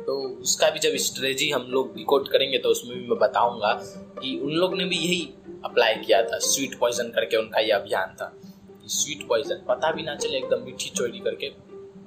तो 0.06 0.40
उसका 0.40 0.70
भी 0.70 0.78
जब 0.78 0.96
स्ट्रेटजी 0.96 1.50
हम 1.50 1.62
लोग 1.62 1.94
डिकोड 1.96 2.28
करेंगे 2.28 2.58
तो 2.58 2.68
उसमें 2.68 2.98
भी 2.98 3.08
मैं 3.08 3.18
बताऊँगा 3.18 3.72
कि 4.20 4.38
उन 4.44 4.50
लोग 4.50 4.76
ने 4.76 4.84
भी 4.84 4.96
यही 4.96 5.34
अप्लाई 5.64 5.94
किया 5.94 6.22
था 6.22 6.38
स्वीट 6.38 6.78
पॉइजन 6.78 7.04
करके 7.04 7.36
उनका 7.36 7.60
ये 7.60 7.70
अभियान 7.70 8.14
था। 8.14 8.32
कि 8.70 8.88
स्वीट 8.88 9.28
पॉइजन 9.28 9.54
पता 9.68 9.92
भी 9.92 10.02
ना 10.02 10.14
चले, 10.16 10.38
एकदम 10.38 10.62
मीठी 10.64 10.90
चोरी 10.90 11.18
करके 11.18 11.50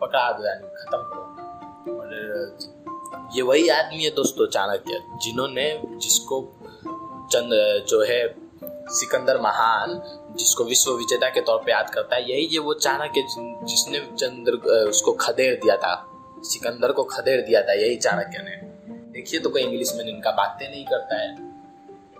पकड़ा 0.01 0.32
दो 0.32 0.43
खत्म 0.75 0.97
और, 1.93 2.58
ये 3.36 3.41
वही 3.41 3.67
आदमी 3.69 4.03
है 4.03 4.10
दोस्तों 4.10 4.47
चाणक्य, 4.47 4.99
जिन्होंने 5.23 5.82
जिसको 5.86 6.41
चंद, 7.32 7.86
जो 7.89 8.01
है 8.01 8.36
सिकंदर 8.89 9.39
महान, 9.41 10.01
जिसको 10.38 10.63
विश्व 10.63 10.91
विजेता 10.91 11.29
के 11.29 11.41
तौर 11.41 11.58
पे 11.58 11.71
याद 11.71 11.89
करता 11.89 12.15
है, 12.15 12.32
यही 12.32 12.45
ये 12.45 12.60
वो 12.60 12.73
चाणक्य 12.73 13.21
जिसने 13.67 13.99
चंद्र, 13.99 14.53
उसको 14.89 15.12
खदेड़ 15.12 15.56
दिया 15.56 15.77
था। 15.77 16.10
सिकंदर 16.43 16.91
को 16.91 17.03
खदेड़ 17.03 17.41
दिया 17.41 17.62
था 17.62 17.73
यही 17.73 17.95
चाणक्य 17.95 18.43
ने। 18.43 18.56
देखिए 19.12 19.39
तो 19.39 19.49
कोई 19.49 19.62
इंग्लिश 19.62 19.93
मैन 19.95 20.08
इनका 20.10 20.32
बातें 20.32 20.69
नहीं 20.69 20.86
करता 20.86 21.15
है। 21.15 21.32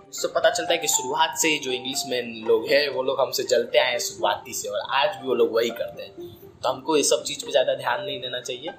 उससे 0.08 0.28
पता 0.28 0.50
चलता 0.50 0.72
है 0.72 0.78
कि 0.78 0.88
शुरुआत 0.88 1.36
से 1.38 1.48
ही 1.48 1.58
जो 1.58 1.70
इंग्लिश 1.70 2.04
मैन 2.08 2.44
लोग 2.46 2.66
हैं, 2.68 2.88
वो 2.88 3.02
लोग 3.02 3.20
हमसे 3.20 3.42
जलते 3.42 3.78
आए 3.78 3.90
हैं 3.90 3.98
शुरुआती 3.98 4.52
से, 4.52 4.68
और 4.68 4.80
आज 4.92 5.16
भी 5.16 5.28
वो 5.28 5.34
लोग 5.34 5.54
वही 5.54 5.70
करते 5.70 6.02
हैं। 6.02 6.12
तो 6.62 6.68
हमको 6.68 6.96
ये 6.96 7.02
सब 7.02 7.22
चीज़ 7.22 7.44
पे 7.44 7.50
ज़्यादा 7.50 7.74
ध्यान 7.74 8.04
नहीं 8.04 8.20
देना 8.20 8.40
चाहिए। 8.40 8.70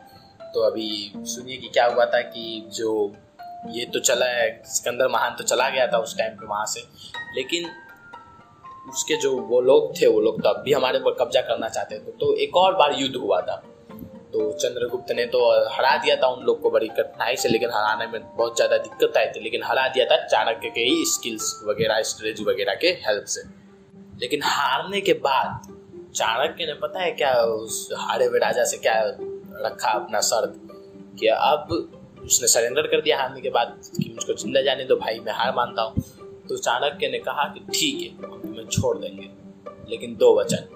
तो 0.53 0.61
अभी 0.61 1.11
सुनिए 1.15 1.57
कि 1.57 1.67
क्या 1.67 1.85
हुआ 1.85 2.05
था 2.05 2.21
कि 2.21 2.69
जो 2.73 3.15
ये 3.69 3.85
तो 3.85 3.99
चला 3.99 4.25
है, 4.25 4.61
सिकंदर 4.65 5.07
महान 5.07 5.35
तो 5.35 5.43
चला 5.43 5.69
गया 5.69 5.87
था 5.87 5.97
उस 5.97 6.17
टाइम 6.17 6.33
पे 6.33 6.45
वहाँ 6.45 6.65
से। 6.65 6.81
लेकिन 7.35 7.69
उसके 8.89 9.15
जो 9.17 9.37
वो 9.39 9.61
लोग 9.61 10.01
थे, 10.01 10.07
वो 10.07 10.19
लोग 10.21 10.41
तो 10.43 10.49
अब 10.49 10.61
भी 10.61 10.73
हमारे 10.73 10.99
ऊपर 10.99 11.15
कब्जा 11.19 11.41
करना 11.41 11.69
चाहते 11.69 11.99
थे। 11.99 12.11
तो 12.11 12.35
एक 12.35 12.57
और 12.57 12.75
बार 12.75 12.93
युद्ध 12.93 13.15
हुआ 13.15 13.41
था। 13.41 13.63
तो 14.35 14.51
चंद्रगुप्त 14.53 15.11
ने 15.11 15.25
तो 15.25 15.39
हरा 15.73 15.95
दिया 15.97 16.15
था 16.15 16.27
उन 16.27 16.43
लोग 16.45 16.61
को 16.61 16.69
बड़ी 16.69 16.87
कठिनाई 16.89 17.35
से, 17.35 17.49
लेकिन 17.49 17.69
हराने 17.69 18.07
में 18.07 18.21
बहुत 18.37 18.55
ज़्यादा 18.55 18.77
दिक्कत 18.77 19.17
आई 19.17 19.25
थी, 19.25 19.39
लेकिन 19.39 19.63
हरा 19.63 19.87
दिया 19.87 20.05
था 20.05 20.17
चाणक्य 20.27 20.69
के 20.69 20.81
ही 20.81 21.05
स्किल्स 21.05 21.51
वगैरह 21.67 22.01
स्ट्रेटजी 22.03 22.43
वगैरह 22.43 22.75
के 22.75 22.87
हेल्प 23.05 23.25
से। 23.25 23.41
लेकिन 24.21 24.41
हारने 24.43 25.01
के 25.01 25.13
बाद 25.23 25.73
चाणक्य 26.15 26.65
ने 26.65 26.73
पता 26.81 26.99
है 26.99 27.11
क्या 27.11 27.33
उस 27.55 27.89
हारे 27.99 28.25
हुए 28.25 28.39
राजा 28.39 28.63
से 28.63 28.77
क्या 28.77 28.93
रखा 29.65 29.91
अपना 29.91 30.21
शर्त? 30.21 30.61
कि 31.19 31.27
अब 31.27 31.67
उसने 32.25 32.47
सरेंडर 32.47 32.87
कर 32.87 33.01
दिया 33.01 33.17
हारने 33.17 33.41
के 33.41 33.49
बाद 33.49 33.79
कि 33.97 34.11
मुझको 34.15 34.33
ज़िंदा 34.33 34.61
जाने 34.61 34.83
दो 34.83 34.95
भाई, 34.95 35.19
मैं 35.19 35.33
हार 35.33 35.53
मानता 35.55 35.81
हूँ। 35.81 36.03
तो 36.49 36.57
चाणक्य 36.59 37.07
ने 37.07 37.19
कहा 37.19 37.43
कि 37.53 37.59
ठीक 37.71 38.01
है 38.01 38.29
हम 38.29 38.41
तुम्हें 38.41 38.65
छोड़ 38.69 38.97
देंगे। 38.97 39.29
लेकिन 39.89 40.15
दो 40.15 40.39
वचन, 40.39 40.67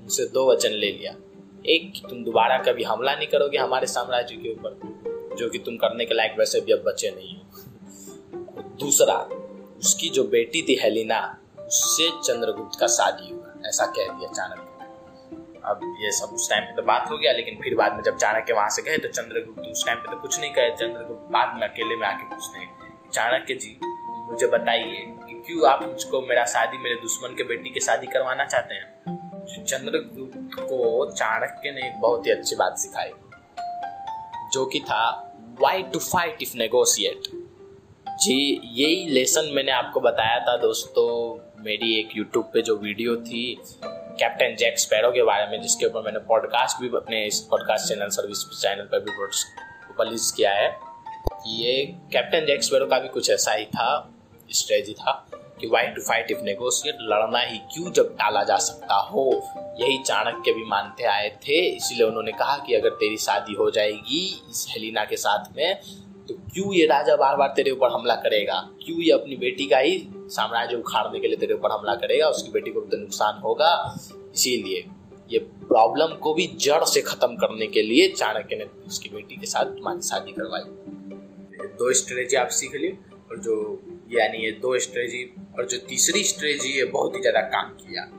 उनसे 0.00 0.24
दो 0.26 0.50
वचन 0.50 0.70
ले 0.70 0.90
लिया। 0.92 1.14
एक 1.64 1.92
कि 1.92 2.02
तुम 2.10 2.24
दोबारा 2.24 2.56
कभी 2.58 2.82
हमला 2.82 3.14
नहीं 3.14 3.26
करोगे 3.26 3.58
हमारे 3.58 3.86
साम्राज्य 3.86 4.36
के 4.36 4.52
ऊपर, 4.52 5.36
जो 5.36 5.48
कि 5.50 5.58
तुम 5.58 5.76
करने 5.76 6.04
के 6.04 6.14
लायक 6.14 6.34
वैसे 6.38 6.60
भी 6.60 6.72
अब 6.72 6.82
बचे 6.86 7.10
नहीं 7.10 7.36
हो। 7.36 8.62
दूसरा, 8.80 9.14
उसकी 9.78 10.08
जो 10.08 10.24
बेटी 10.24 10.62
थी 10.62 10.74
हेलिना, 10.74 11.20
उससे 11.58 12.08
चंद्रगुप्त 12.22 12.78
का 12.80 12.86
शादी 12.86 13.32
हुआ, 13.32 13.54
ऐसा 13.66 13.86
कह 13.86 14.12
दिया 14.12 14.30
चाणक्य। 14.32 14.60
अब 15.64 15.80
ये 16.02 16.10
सब 16.12 16.34
उस 16.34 16.50
टाइम 16.50 16.64
पे 16.64 16.76
तो 16.76 16.82
बात 16.82 17.10
हो 17.10 17.18
गया, 17.18 17.32
लेकिन 17.32 17.60
फिर 17.62 17.74
बाद 17.74 17.92
में 17.92 18.02
जब 18.02 18.16
चाणक्य 18.16 18.52
वहाँ 18.52 18.68
से 18.68 18.82
गए 18.82 18.98
तो 18.98 19.08
चंद्रगुप्त 19.08 19.68
उस 19.70 19.86
टाइम 19.86 19.98
पे 19.98 20.10
तो 20.10 20.20
कुछ 20.20 20.40
नहीं 20.40 20.50
कहे, 20.50 20.70
चंद्रगुप्त 20.70 21.32
बाद 21.32 21.56
में 21.56 21.68
अकेले 21.68 21.96
में 21.96 22.06
आके 22.06 22.34
पूछने 22.34 22.66
चाणक्य 23.12 23.54
जी, 23.54 23.78
मुझे 24.30 24.46
बताइए 24.46 25.04
कि 25.26 25.42
क्यों 25.46 25.68
आप 25.70 25.82
मुझको 25.82 26.20
मेरा 26.20 26.44
शादी, 26.44 26.78
मेरे 26.78 26.94
दुश्मन 26.94 27.34
के 27.36 27.44
बेटी 27.44 27.70
की 27.70 27.80
शादी 27.80 28.06
करवाना 28.06 28.44
चाहते 28.44 28.74
हैं? 28.74 29.23
चंद्रगुप्त 29.44 30.60
को 30.60 31.10
चाणक्य 31.10 31.70
ने 31.70 31.86
एक 31.86 32.00
बहुत 32.00 32.26
ही 32.26 32.30
अच्छी 32.32 32.56
बात 32.56 32.78
सिखाई, 32.78 33.10
जो 34.52 34.64
कि 34.66 34.80
था 34.80 35.04
why 35.60 35.82
to 35.82 35.98
fight 35.98 36.42
if 36.42 36.56
negotiate 36.56 37.28
जी, 38.06 38.60
यही 38.64 39.08
लेसन 39.10 39.50
मैंने 39.52 39.72
आपको 39.72 40.00
बताया 40.00 40.38
था 40.40 40.56
दोस्तों, 40.56 41.62
मेरी 41.64 41.98
एक 42.00 42.16
यूट्यूब 42.16 42.44
पे 42.44 42.62
जो 42.62 42.76
वीडियो 42.76 43.16
थी 43.16 43.42
कैप्टन 43.84 44.54
जैक 44.56 44.78
स्पैरो 44.78 45.10
के 45.10 45.22
बारे 45.22 45.46
में, 45.50 45.60
जिसके 45.62 45.86
ऊपर 45.86 46.02
मैंने 46.02 46.18
पॉडकास्ट 46.18 46.80
भी 46.80 46.88
अपने 46.96 47.24
इस 47.26 47.40
पॉडकास्ट 47.50 47.88
चैनल 47.88 48.08
सर्विस 48.08 48.44
चैनल 48.62 48.88
पर 48.92 49.00
भी 49.00 49.10
पब्लिश 49.98 50.32
किया 50.36 50.52
है। 50.52 50.68
ये 51.46 51.82
कैप्टन 52.12 52.46
जैक 52.46 52.62
स्पैरो 52.62 52.86
का 52.86 52.98
भी 52.98 53.08
कुछ 53.08 53.30
ऐसा 53.30 53.52
ही 53.52 53.64
था 53.66 53.88
स्ट्रेटजी 54.50 54.92
था। 54.92 55.12
कि 55.60 55.66
why 55.66 55.86
to 55.86 56.02
fight 56.02 56.30
if 56.30 56.40
negotiate 56.42 56.96
लड़ना 57.00 57.40
ही 57.40 57.58
क्यों 57.72 57.90
जब 57.92 58.14
टाला 58.14 58.42
जा 58.42 58.56
सकता 58.56 58.94
हो? 59.02 59.24
यही 59.80 59.98
चाणक्य 59.98 60.52
भी 60.52 60.64
मानते 60.64 61.04
आए 61.04 61.28
थे। 61.42 61.60
इसलिए 61.66 62.06
उन्होंने 62.06 62.32
कहा 62.32 62.56
कि 62.56 62.74
अगर 62.74 62.90
तेरी 62.90 63.16
शादी 63.16 63.54
हो 63.54 63.70
जाएगी 63.70 64.24
इस 64.50 64.66
हेलिना 64.70 65.04
के 65.04 65.16
साथ 65.16 65.56
में 65.56 65.80
तो 66.28 66.34
क्यों 66.34 66.72
ये 66.74 66.86
राजा 66.86 67.16
बार 67.16 67.36
बार 67.36 67.52
तेरे 67.56 67.70
ऊपर 67.70 67.92
हमला 67.92 68.14
करेगा? 68.14 68.58
क्यों 68.84 69.00
ये 69.00 69.12
अपनी 69.12 69.36
बेटी 69.36 69.66
का 69.66 69.78
ही 69.78 70.08
साम्राज्य 70.14 70.76
उखाड़ने 70.76 71.20
के 71.20 71.28
लिए 71.28 71.36
तेरे 71.36 71.54
ऊपर 71.54 71.70
हमला 71.70 71.94
करेगा? 71.94 72.28
उसकी 72.28 72.50
बेटी 72.50 72.70
को 72.70 72.80
तो 72.80 72.96
नुकसान 72.96 73.40
होगा। 73.40 73.72
इसीलिए 74.34 74.84
ये 75.32 75.38
प्रॉब्लम 75.38 76.14
को 76.14 76.34
भी 76.34 76.46
जड़ 76.60 76.84
से 76.84 77.00
खत्म 77.00 77.36
करने 77.36 77.66
के 77.66 77.82
लिए 77.82 78.08
चाणक्य 78.08 78.56
ने 78.56 78.64
उसकी 78.86 79.08
बेटी 79.08 79.36
के 79.36 79.46
साथ 79.46 79.64
तुम्हारी 79.64 80.02
शादी 80.02 80.32
करवाई। 80.32 80.62
दो 81.78 81.92
स्ट्रेटेजी 81.92 82.36
आप 82.36 82.48
सीख 82.48 82.74
ली 82.74 82.88
और 83.30 83.38
जो 83.38 83.54
यानी 84.08 84.38
ये 84.38 84.50
दो 84.62 84.78
स्ट्रेटी 84.78 85.24
और 85.54 85.66
जो 85.66 85.78
तीसरी 85.88 86.22
स्ट्रेटी 86.24 86.72
है, 86.72 86.84
बहुत 86.86 87.14
ही 87.16 87.20
ज़्यादा 87.20 87.40
काम 87.48 87.70
किया 87.76 88.10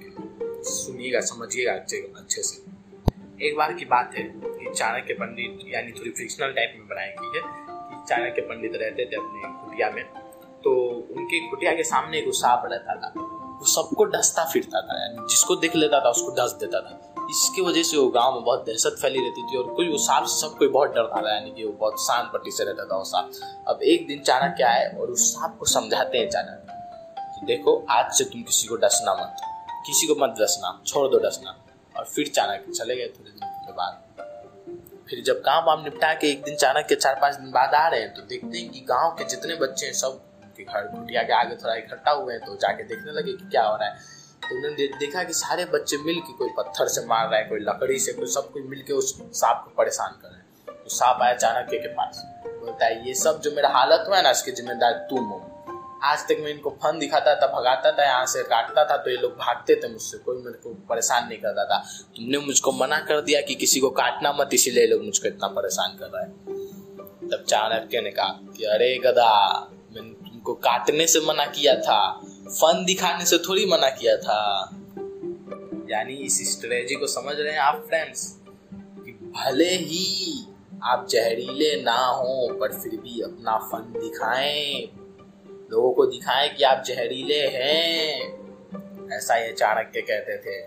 सुनिएगा, 0.65 1.19
समझिएगा 1.21 1.73
अच्छे 1.73 1.97
अच्छे 2.17 2.41
से। 2.41 2.63
एक 3.39 3.55
बार 3.57 3.73
की 3.73 3.85
बात 3.85 4.13
है 4.17 4.23
कि 4.23 4.73
चाणक्य 4.73 5.13
पंडित 5.13 5.59
यानी 5.67 5.91
थोड़ी 5.91 6.11
फिक्शनल 6.11 6.53
टाइप 6.53 6.73
में 6.77 6.87
बनाई 6.87 7.09
गई 7.11 7.29
है 7.35 8.03
चाणक्य 8.05 8.41
पंडित 8.41 8.75
रहते 8.75 9.05
थे 9.05 9.15
अपने 9.15 9.41
कुटिया 9.61 9.89
में 9.91 10.03
तो 10.63 10.73
उनके 11.11 11.39
कुटिया 11.49 11.73
के 11.75 11.83
सामने 11.83 12.17
एक 12.19 12.29
सांप 12.33 12.61
रहता 12.65 12.95
था। 12.95 13.13
वो 13.55 13.65
सबको 13.65 14.05
डसता 14.05 14.43
फिरता 14.45 14.81
था, 14.81 15.01
यानी 15.01 15.27
जिसको 15.29 15.55
देख 15.55 15.75
लेता 15.75 15.99
था 15.99 16.09
उसको 16.09 16.31
डस 16.35 16.51
देता 16.59 16.79
था। 16.79 17.27
इसकी 17.29 17.61
वजह 17.61 17.83
से 17.83 17.97
वो 17.97 18.07
गाँव 18.07 18.33
में 18.33 18.43
बहुत 18.43 18.65
दहशत 18.65 18.97
फैली 19.01 19.19
रहती 19.19 19.43
थी 19.43 19.57
और 19.57 19.73
कोई 19.73 19.89
वो 19.89 19.97
सांप 19.97 20.25
से 20.25 20.39
सब 20.41 20.57
कोई 20.57 20.67
बहुत 20.67 20.89
डरता 20.89 21.21
था, 21.21 21.33
यानी 21.33 21.51
कि 21.51 21.63
वो 21.63 21.71
बहुत 21.71 22.01
शांत 22.01 22.29
पट्टी 22.33 22.51
से 22.51 22.63
रहता 22.63 22.85
था 22.85 22.97
वो 22.97 23.03
सांप। 23.03 23.31
अब 23.67 23.83
एक 23.83 24.07
दिन 24.07 24.21
चाणक्य 24.21 24.63
आए 24.63 24.87
और 24.99 25.07
उस 25.07 25.31
सांप 25.33 25.57
को 25.59 25.65
समझाते 25.65 26.17
हैं 26.17 26.29
चाणक्य 26.29 26.73
कि 27.35 27.45
देखो, 27.45 27.85
आज 27.89 28.13
से 28.13 28.23
तुम 28.23 28.41
किसी 28.41 28.67
को 28.67 28.75
डसना 28.75 29.13
मत, 29.13 29.35
किसी 29.87 30.07
को 30.07 30.15
मत 30.15 30.35
डसना, 30.39 30.79
छोड़ 30.87 31.07
दो 31.07 31.17
डसना। 31.19 31.57
और 31.95 32.05
फिर 32.05 32.27
चाणक्य 32.27 32.71
चले 32.73 32.95
गए 32.95 33.07
थोड़े 33.09 33.31
दिन 33.31 33.49
के 33.65 33.71
बाद। 33.71 34.01
फिर 35.09 35.21
जब 35.23 35.39
काम 35.41 35.63
वाम 35.65 35.83
निपटा 35.83 36.13
के 36.13 36.29
एक 36.31 36.43
दिन 36.43 36.55
चाणक्य 36.55 36.95
चार 36.95 37.19
पाँच 37.21 37.35
दिन 37.35 37.51
बाद 37.51 37.73
आ 37.73 37.87
रहे 37.87 37.99
हैं 38.01 38.13
तो 38.13 38.21
देखते 38.21 38.57
हैं 38.57 38.69
कि 38.69 38.79
गाँव 38.79 39.11
के 39.11 39.25
जितने 39.25 39.55
बच्चे 39.55 39.85
हैं, 39.85 39.93
सब 39.93 40.19
के 40.57 40.63
घर 40.63 40.87
कुटिया 40.87 41.23
के 41.23 41.33
आगे 41.33 41.55
थोड़ा 41.55 41.75
इकट्ठा 41.75 42.11
हुए 42.11 42.33
हैं 42.33 42.45
तो 42.45 42.55
जाके 42.57 42.83
देखने 42.83 43.11
लगे 43.11 43.33
कि 43.33 43.49
क्या 43.49 43.63
हो 43.63 43.75
रहा 43.75 43.89
है। 43.89 44.13
तो 44.41 44.55
उन्होंने 44.55 44.75
दे, 44.75 44.87
देखा 44.99 45.23
कि 45.23 45.33
सारे 45.33 45.65
बच्चे 45.65 45.97
मिल 45.97 46.19
के 46.19 46.33
कोई 46.33 46.49
पत्थर 46.57 46.87
से 46.87 47.05
मार 47.07 47.27
रहा 47.27 47.39
है 47.39 47.45
कोई 47.45 47.59
लकड़ी 47.59 47.99
से 47.99 48.13
कोई 48.13 48.27
सब 48.27 48.51
कोई 48.51 48.63
मिल 48.63 48.81
के 48.81 48.93
उस 48.93 49.15
सांप 49.33 49.63
को 49.65 49.71
परेशान 49.77 50.19
कर 50.21 50.27
रहे 50.27 50.37
हैं। 50.37 50.83
तो 50.83 50.89
सांप 50.89 51.21
आया 51.21 51.33
चाणक्य 51.33 51.77
के 51.77 51.87
पास। 51.87 52.23
बोलता 52.47 52.85
है 52.85 53.07
ये 53.07 53.13
सब 53.13 53.41
जो 53.41 53.51
मेरा 53.51 53.69
हालत 53.69 54.05
हुआ 54.07 54.17
है 54.17 54.23
ना 54.23 54.29
इसके 54.29 54.51
जिम्मेदार 54.51 54.93
तुम 55.09 55.23
हो। 55.23 55.41
आज 56.03 56.23
तक 56.27 56.37
मैं 56.39 56.51
इनको 56.51 56.69
फन 56.83 56.99
दिखाता 56.99 57.35
था 57.35 57.47
भगाता 57.47 57.91
था 57.91 58.03
यहाँ 58.03 58.25
से 58.25 58.43
काटता 58.43 58.83
था 58.85 58.97
तो 58.97 59.09
ये 59.09 59.17
लोग 59.17 59.31
भागते 59.31 59.75
थे 59.75 59.87
मुझसे। 59.87 60.17
कोई 60.17 60.37
मेरे 60.37 60.57
को 60.57 60.73
परेशान 60.89 61.27
नहीं 61.27 61.37
करता 61.37 61.65
था। 61.65 61.77
तुमने 62.15 62.37
मुझको 62.37 62.71
मना 62.71 62.99
कर 62.99 63.21
दिया 63.21 63.41
कि 63.41 63.55
किसी 63.55 63.79
को 63.79 63.89
काटना 63.89 64.31
मत 64.31 64.49
इसीलिए 64.53 64.87
लोग 64.87 65.03
मुझको 65.05 65.27
इतना 65.27 65.47
परेशान 65.47 65.97
कर 65.99 66.09
रहे 66.13 66.23
है। 66.23 66.29
तब 67.29 67.43
चाणक्य 67.47 68.01
ने 68.01 68.11
कहा 68.11 68.39
कि 68.57 68.63
अरे 68.65 68.97
गधा 68.97 69.31
तुमको 70.45 70.61
काटने 70.61 71.07
से 71.07 71.19
मना 71.19 71.45
किया 71.45 71.75
था, 71.75 72.21
फन 72.47 72.83
दिखाने 72.85 73.25
से 73.25 73.37
थोड़ी 73.37 73.65
मना 73.65 73.89
किया 73.89 74.17
था। 74.17 74.69
यानी 75.89 76.13
इस 76.13 76.51
स्ट्रेटेजी 76.51 76.95
को 76.95 77.07
समझ 77.07 77.35
रहे 77.39 77.53
हैं 77.53 77.59
आप 77.59 77.85
फ्रेंड्स 77.87 78.39
कि 78.73 79.11
भले 79.11 79.69
ही 79.69 80.45
आप 80.83 81.07
जहरीले 81.09 81.81
ना 81.81 82.05
हो, 82.05 82.57
पर 82.61 82.73
फिर 82.73 82.91
भी 82.91 83.21
अपना 83.21 83.57
फन 83.57 83.93
दिखाएँ। 83.97 84.89
लोगों 85.71 85.93
को 85.93 86.05
दिखाएँ 86.05 86.49
कि 86.49 86.63
आप 86.63 86.83
जहरीले 86.87 87.47
हैं। 87.47 88.21
ऐसा 89.17 89.35
ये 89.35 89.51
चाणक्य 89.51 90.01
कहते 90.01 90.37
थे। 90.37 90.61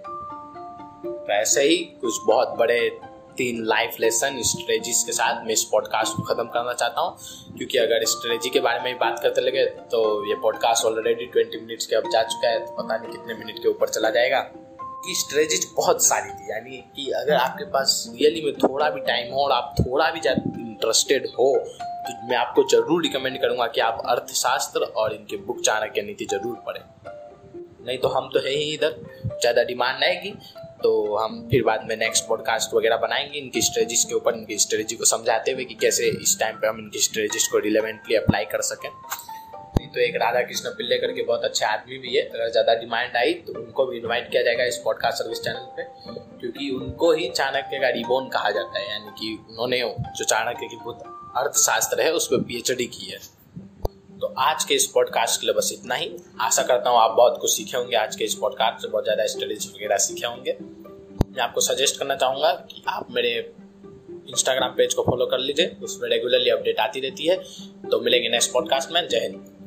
तो 1.07 1.33
ऐसे 1.33 1.63
ही 1.63 1.77
कुछ 1.77 2.15
बहुत 2.27 2.49
बड़े 2.49 3.01
तीन 3.39 3.65
लाइफ 3.67 3.97
लेसन 4.01 4.41
स्ट्रेटजीज 4.45 5.03
के 5.07 5.13
साथ 5.13 5.45
मैं 5.45 5.53
इस 5.53 5.65
पॉडकास्ट 5.73 6.17
को 6.17 6.23
खत्म 6.25 6.47
करना 6.49 6.73
चाहता 6.75 7.01
हूँ। 7.01 7.57
क्योंकि 7.59 7.79
अगर 7.79 8.05
स्ट्रेटजी 8.07 8.51
के 8.51 8.61
बारे 8.61 8.81
में 8.81 8.99
बात 8.99 9.19
करते 9.23 9.41
लगे 9.41 9.65
तो 9.91 10.01
ये 10.29 10.35
पॉडकास्ट 10.43 10.85
ऑलरेडी 10.87 11.27
ट्वेंटी 11.27 11.61
मिनट्स 11.61 11.87
के 11.87 11.97
अब 11.97 12.11
जा 12.13 12.23
चुका 12.25 12.49
है 12.49 12.59
तो 12.61 12.73
पता 12.75 12.97
नहीं 12.97 13.13
कितने 13.13 13.35
मिनट 13.35 13.63
के 13.63 13.69
ऊपर 13.69 13.89
चला 13.91 14.11
जाएगा। 14.11 14.41
कि 15.01 15.15
स्ट्रेटजीज 15.17 15.67
बहुत 15.77 16.05
सारी 16.05 16.31
थी, 16.31 16.51
यानी 16.51 16.77
कि 16.97 17.11
अगर 17.17 17.35
आपके 17.35 17.65
पास 17.71 17.93
रियली 18.13 18.41
में 18.43 18.55
थोड़ा 18.59 18.89
भी 18.91 19.01
टाइम 19.03 19.33
हो 19.33 19.43
और 19.43 19.53
आप 19.53 19.75
थोड़ा 19.79 20.11
भी 20.11 20.21
इंटरेस्टेड 20.21 21.27
हो 21.39 21.55
तो 21.59 22.29
मैं 22.29 22.37
आपको 22.37 22.63
ज़रूर 22.71 23.03
रिकमेंड 23.03 23.41
करूँगा 23.41 23.67
कि 23.69 23.81
आप 23.81 24.03
अर्थशास्त्र 24.07 24.85
और 24.97 25.15
इनके 25.15 25.37
बुक 25.47 25.61
चाणक्य 25.61 26.03
नीति 26.03 26.25
ज़रूर 26.25 26.57
पढ़ें। 26.67 26.83
नहीं 27.87 27.99
तो 27.99 28.09
हम 28.09 28.29
तो 28.35 28.41
है 28.41 28.51
ही 28.51 28.73
इधर, 28.75 28.95
ज़्यादा 29.25 29.63
डिमांड 29.65 30.05
आएगी। 30.05 30.35
तो 30.83 31.17
हम 31.17 31.41
फिर 31.51 31.63
बाद 31.63 31.87
में 31.89 31.97
नेक्स्ट 31.97 32.27
पॉडकास्ट 32.29 32.75
वगैरह 32.75 32.97
बनाएँगे 32.97 33.39
इनकी 33.39 33.63
स्ट्रेटजीज 33.63 34.05
के 34.05 34.15
ऊपर, 34.15 34.35
इनकी 34.35 34.59
स्ट्रेटजी 34.59 34.97
को 34.97 35.05
समझाते 35.05 35.53
हुए 35.53 35.65
कि 35.65 35.75
कैसे 35.75 36.09
इस 36.23 36.39
टाइम 36.41 36.57
पे 36.57 36.67
हम 36.67 36.79
इनकी 36.79 36.99
स्ट्रेटजीज 37.01 37.47
को 37.47 37.59
रिलेवेंटली 37.59 38.17
अप्लाई 38.17 38.45
कर 38.45 38.63
सकें। 38.65 38.91
तो 39.95 40.01
एक 40.01 40.17
राधा 40.17 40.41
कृष्ण 40.41 40.71
पिल्ले 40.71 40.97
करके 40.99 41.23
बहुत 41.23 41.45
अच्छे 41.45 41.65
आदमी 41.65 41.99
भी 41.99 42.15
है, 42.17 42.23
अगर 42.25 42.51
ज़्यादा 42.51 42.75
डिमांड 42.75 43.17
आई 43.17 43.33
तो 43.47 43.53
उनको 43.61 43.87
भी 43.87 43.99
इनवाइट 43.99 44.31
किया 44.31 44.43
जाएगा 44.43 44.65
इस 44.65 44.77
पॉडकास्ट 44.85 45.19
सर्विस 45.19 45.41
चैनल 45.41 45.67
पे, 45.77 45.83
क्योंकि 46.41 46.71
उनको 46.71 47.13
ही 47.13 47.29
चाणक्य 47.31 47.79
का 47.79 47.89
रिबोन 47.89 48.29
कहा 48.29 48.51
जाता 48.51 48.79
है, 48.79 48.91
यानी 48.91 49.11
कि 49.11 49.33
उन्होंने 49.51 49.79
जो 50.17 50.25
चाणक्य 50.25 50.67
की 50.67 50.77
बुद्ध 50.85 51.01
अर्थशास्त्र 51.37 52.03
है, 52.03 52.13
उस 52.13 52.27
पर 52.27 52.43
पीएचडी 52.43 52.87
की 52.89 53.11
है। 53.11 53.19
तो 54.21 54.27
आज 54.39 54.65
के 54.65 54.75
इस 54.75 54.87
पॉडकास्ट 54.87 55.41
के 55.41 55.47
लिए 55.47 55.55
बस 55.55 55.71
इतना 55.73 55.95
ही। 55.95 56.11
आशा 56.41 56.63
करता 56.63 56.91
हूँ 56.91 56.99
आप 56.99 57.11
बहुत 57.11 57.39
कुछ 57.41 57.51
सीखे 57.51 57.77
होंगे। 57.77 57.97
आज 57.97 58.17
के 58.17 58.25
इस 58.25 58.35
पॉडकास्ट 58.35 58.83
से 58.83 58.89
बहुत 58.89 59.05
ज़्यादा 59.05 59.27
स्टडीज़ 59.27 59.69
वगैरह 59.69 59.97
सीखे 59.97 60.27
होंगे। 60.27 60.57
मैं 61.31 61.43
आपको 61.43 61.61
सजेस्ट 61.61 61.99
करना 61.99 62.15
चाहूँगा 62.17 62.53
कि 62.53 62.83
आप 62.89 63.11
मेरे 63.11 63.55
इंस्टाग्राम 64.31 64.71
पेज 64.71 64.95
को 64.95 65.03
फॉलो 65.03 65.27
कर 65.27 65.39
लीजिए। 65.39 65.77
उसमें 65.83 66.09
रेगुलरली 66.11 66.51
अपडेट 66.51 66.81
आती 66.81 67.01
रहती 67.01 67.27
है। 67.27 67.37
तो 67.91 68.01
मिलेंगे 68.01 68.29
नेक्स्ट 68.29 68.53
पॉडकास्ट 68.53 68.93
में। 68.93 69.09
जय 69.09 69.19
हिंद। 69.19 69.58